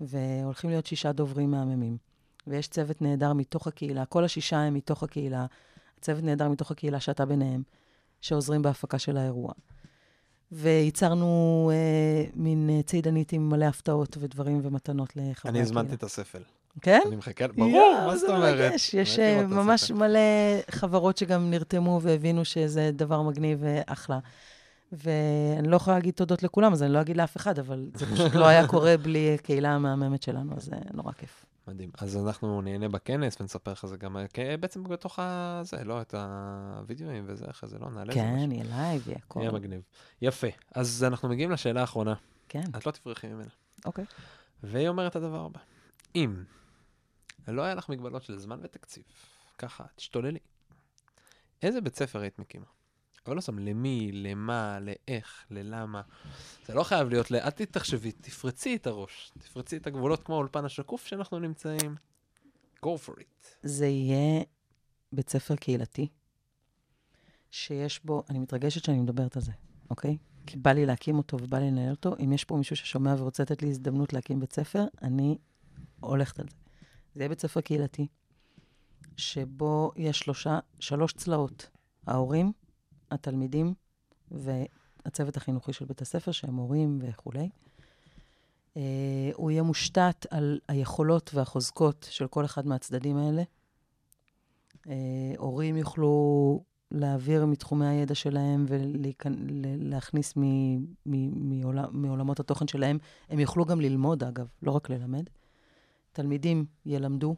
[0.00, 1.96] והולכים להיות שישה דוברים מהממים.
[2.48, 5.46] ויש צוות נהדר מתוך הקהילה, כל השישה הם מתוך הקהילה,
[6.00, 7.62] צוות נהדר מתוך הקהילה שאתה ביניהם,
[8.20, 9.52] שעוזרים בהפקה של האירוע.
[10.52, 15.50] וייצרנו אה, מין אה, צידנית עם מלא הפתעות ודברים ומתנות לחברי הקהילה.
[15.50, 16.42] אני הזמנתי את הספל.
[16.80, 17.00] כן?
[17.06, 18.58] אני מחכה, ברור, מה זאת אומרת?
[18.58, 18.94] מרגש.
[18.94, 19.90] יש ראיתי אה, ממש.
[19.90, 20.20] מלא
[20.70, 24.18] חברות שגם נרתמו והבינו שזה דבר מגניב ואחלה.
[24.92, 28.34] ואני לא יכולה להגיד תודות לכולם, אז אני לא אגיד לאף אחד, אבל זה פשוט
[28.34, 31.44] לא היה קורה בלי הקהילה המהממת שלנו, אז זה נורא כיף.
[31.68, 31.90] מדהים.
[31.98, 34.16] אז אנחנו נהנה בכנס ונספר לך זה גם,
[34.60, 35.60] בעצם בתוך ה...
[35.64, 38.50] זה, לא, את הווידאוים וזה, אחרי זה, לא, נעלה כן.
[38.50, 39.40] יהיה לייב, יהיה הכל.
[39.40, 39.82] יהיה מגניב.
[40.22, 40.46] יפה.
[40.74, 42.14] אז אנחנו מגיעים לשאלה האחרונה.
[42.48, 43.50] כן, את לא תברחי ממנה.
[43.84, 44.04] אוקיי.
[44.62, 45.60] והיא אומרת את הדבר הבא:
[46.14, 46.44] אם
[47.48, 49.04] לא היה לך מגבלות של זמן ותקציב,
[49.58, 50.38] ככה, תשתוללי,
[51.62, 52.66] איזה בית ספר היית מקימה?
[53.28, 56.02] אבל לא שם למי, למה, לאיך, ללמה.
[56.66, 57.32] זה לא חייב להיות.
[57.32, 61.96] אל תתחשבי, תפרצי את הראש, תפרצי את הגבולות כמו האולפן השקוף שאנחנו נמצאים.
[62.84, 63.46] go for it.
[63.62, 64.42] זה יהיה
[65.12, 66.08] בית ספר קהילתי,
[67.50, 69.52] שיש בו, אני מתרגשת שאני מדברת על זה,
[69.90, 70.16] אוקיי?
[70.46, 72.16] כי בא לי להקים אותו ובא לי לנהל אותו.
[72.24, 75.38] אם יש פה מישהו ששומע ורוצה לתת לי הזדמנות להקים בית ספר, אני
[76.00, 76.56] הולכת על זה.
[77.14, 78.06] זה יהיה בית ספר קהילתי,
[79.16, 81.70] שבו יש שלושה, שלוש צלעות.
[82.08, 82.52] ההורים,
[83.10, 83.74] התלמידים
[84.30, 87.48] והצוות החינוכי של בית הספר, שהם מורים וכולי.
[88.74, 88.80] Uh,
[89.34, 93.42] הוא יהיה מושתת על היכולות והחוזקות של כל אחד מהצדדים האלה.
[94.86, 94.90] Uh,
[95.38, 100.34] הורים יוכלו להעביר מתחומי הידע שלהם ולהכניס
[101.92, 102.98] מעולמות התוכן שלהם.
[103.28, 105.24] הם יוכלו גם ללמוד, אגב, לא רק ללמד.
[106.12, 107.36] תלמידים ילמדו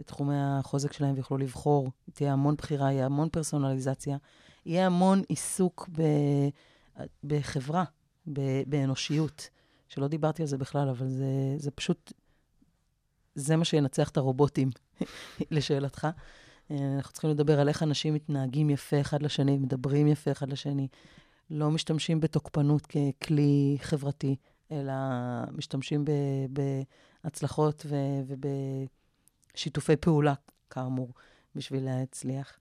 [0.00, 1.90] את תחומי החוזק שלהם ויוכלו לבחור.
[2.12, 4.16] תהיה המון בחירה, יהיה המון פרסונליזציה.
[4.68, 6.02] יהיה המון עיסוק ב,
[7.24, 7.84] בחברה,
[8.32, 9.48] ב, באנושיות,
[9.88, 11.24] שלא דיברתי על זה בכלל, אבל זה,
[11.56, 12.12] זה פשוט,
[13.34, 14.70] זה מה שינצח את הרובוטים,
[15.50, 16.08] לשאלתך.
[16.70, 20.88] אנחנו צריכים לדבר על איך אנשים מתנהגים יפה אחד לשני, מדברים יפה אחד לשני,
[21.50, 24.36] לא משתמשים בתוקפנות ככלי חברתי,
[24.72, 24.92] אלא
[25.52, 26.10] משתמשים ב,
[27.24, 27.96] בהצלחות ו,
[29.54, 30.34] ובשיתופי פעולה,
[30.70, 31.12] כאמור,
[31.54, 32.58] בשביל להצליח.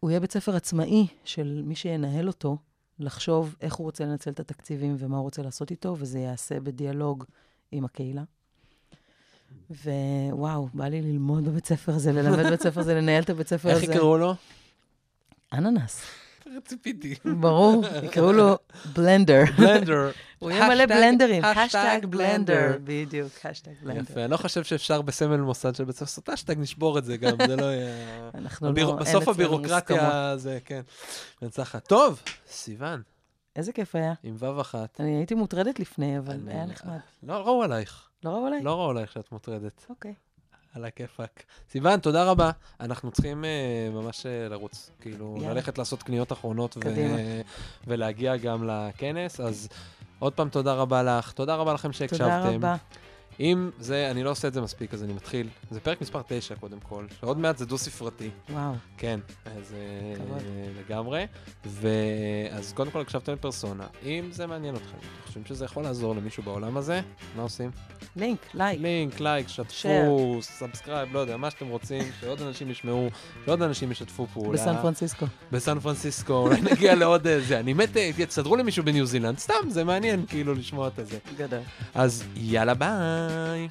[0.00, 2.56] הוא יהיה בית ספר עצמאי של מי שינהל אותו,
[2.98, 7.24] לחשוב איך הוא רוצה לנצל את התקציבים ומה הוא רוצה לעשות איתו, וזה ייעשה בדיאלוג
[7.72, 8.22] עם הקהילה.
[9.70, 13.70] ווואו, בא לי ללמוד בבית ספר הזה, ללמד בבית ספר הזה, לנהל את הבית ספר
[13.70, 13.80] הזה.
[13.80, 14.34] איך יקראו לו?
[15.52, 16.00] אננס.
[16.64, 17.14] ציפיתי.
[17.40, 18.58] ברור, יקראו לו
[18.92, 19.42] בלנדר.
[19.58, 20.10] בלנדר.
[20.38, 21.44] הוא יהיה מלא בלנדרים.
[21.44, 22.78] האשטג בלנדר.
[22.84, 24.00] בדיוק, האשטג בלנדר.
[24.00, 27.36] יפה, אני לא חושב שאפשר בסמל מוסד של בית ספר האשטג, נשבור את זה גם,
[27.46, 27.94] זה לא יהיה...
[28.34, 30.36] אנחנו לא, בסוף הבירוקרטיה.
[30.36, 30.80] זה, כן.
[31.42, 31.88] מנצחת.
[31.88, 33.02] טוב, סיוון,
[33.56, 34.14] איזה כיף היה.
[34.22, 35.00] עם וו אחת.
[35.00, 36.98] אני הייתי מוטרדת לפני, אבל היה נחמד.
[37.22, 38.62] לא ראו עלייך, לא ראו עליי?
[38.62, 39.86] לא ראו עלייך שאת מוטרדת.
[39.90, 40.14] אוקיי.
[40.76, 41.42] על הכיפאק.
[41.70, 42.50] סיוון, תודה רבה.
[42.80, 44.90] אנחנו צריכים אה, ממש אה, לרוץ.
[45.00, 45.54] כאילו, יאללה.
[45.54, 47.40] ללכת לעשות קניות אחרונות ו-.
[47.86, 49.40] ולהגיע גם לכנס.
[49.40, 49.68] אז
[50.18, 51.32] עוד פעם, תודה רבה לך.
[51.32, 52.24] תודה רבה לכם שהקשבתם.
[52.24, 52.76] תודה רבה.
[53.40, 55.48] אם זה, אני לא עושה את זה מספיק, אז אני מתחיל.
[55.70, 57.06] זה פרק מספר 9, קודם כל.
[57.20, 58.30] עוד מעט זה דו-ספרתי.
[58.50, 58.72] וואו.
[58.98, 60.42] כן, אז אה, כבוד.
[60.78, 61.26] לגמרי.
[61.64, 63.86] ואז קודם כל הקשבתם לפרסונה.
[64.04, 67.00] אם זה מעניין אתכם, אתם חושבים שזה יכול לעזור למישהו בעולם הזה,
[67.36, 67.70] מה עושים?
[68.16, 68.80] לינק, לייק.
[68.80, 73.08] לינק, לייק, שתפו, subscribe, לא יודע, מה שאתם רוצים, שעוד אנשים ישמעו,
[73.44, 74.52] שעוד אנשים ישתפו פעולה.
[74.52, 75.26] בסן פרנסיסקו.
[75.52, 79.84] בסן פרנסיסקו, אולי נגיע לעוד איזה, אני מת, אה, תסדרו למישהו בניו זילנד, סתם, זה
[79.84, 81.18] מעניין כאילו לשמוע את זה.
[81.36, 81.60] גדול.
[81.94, 82.88] אז יאללה ביי.
[83.26, 83.70] Bye.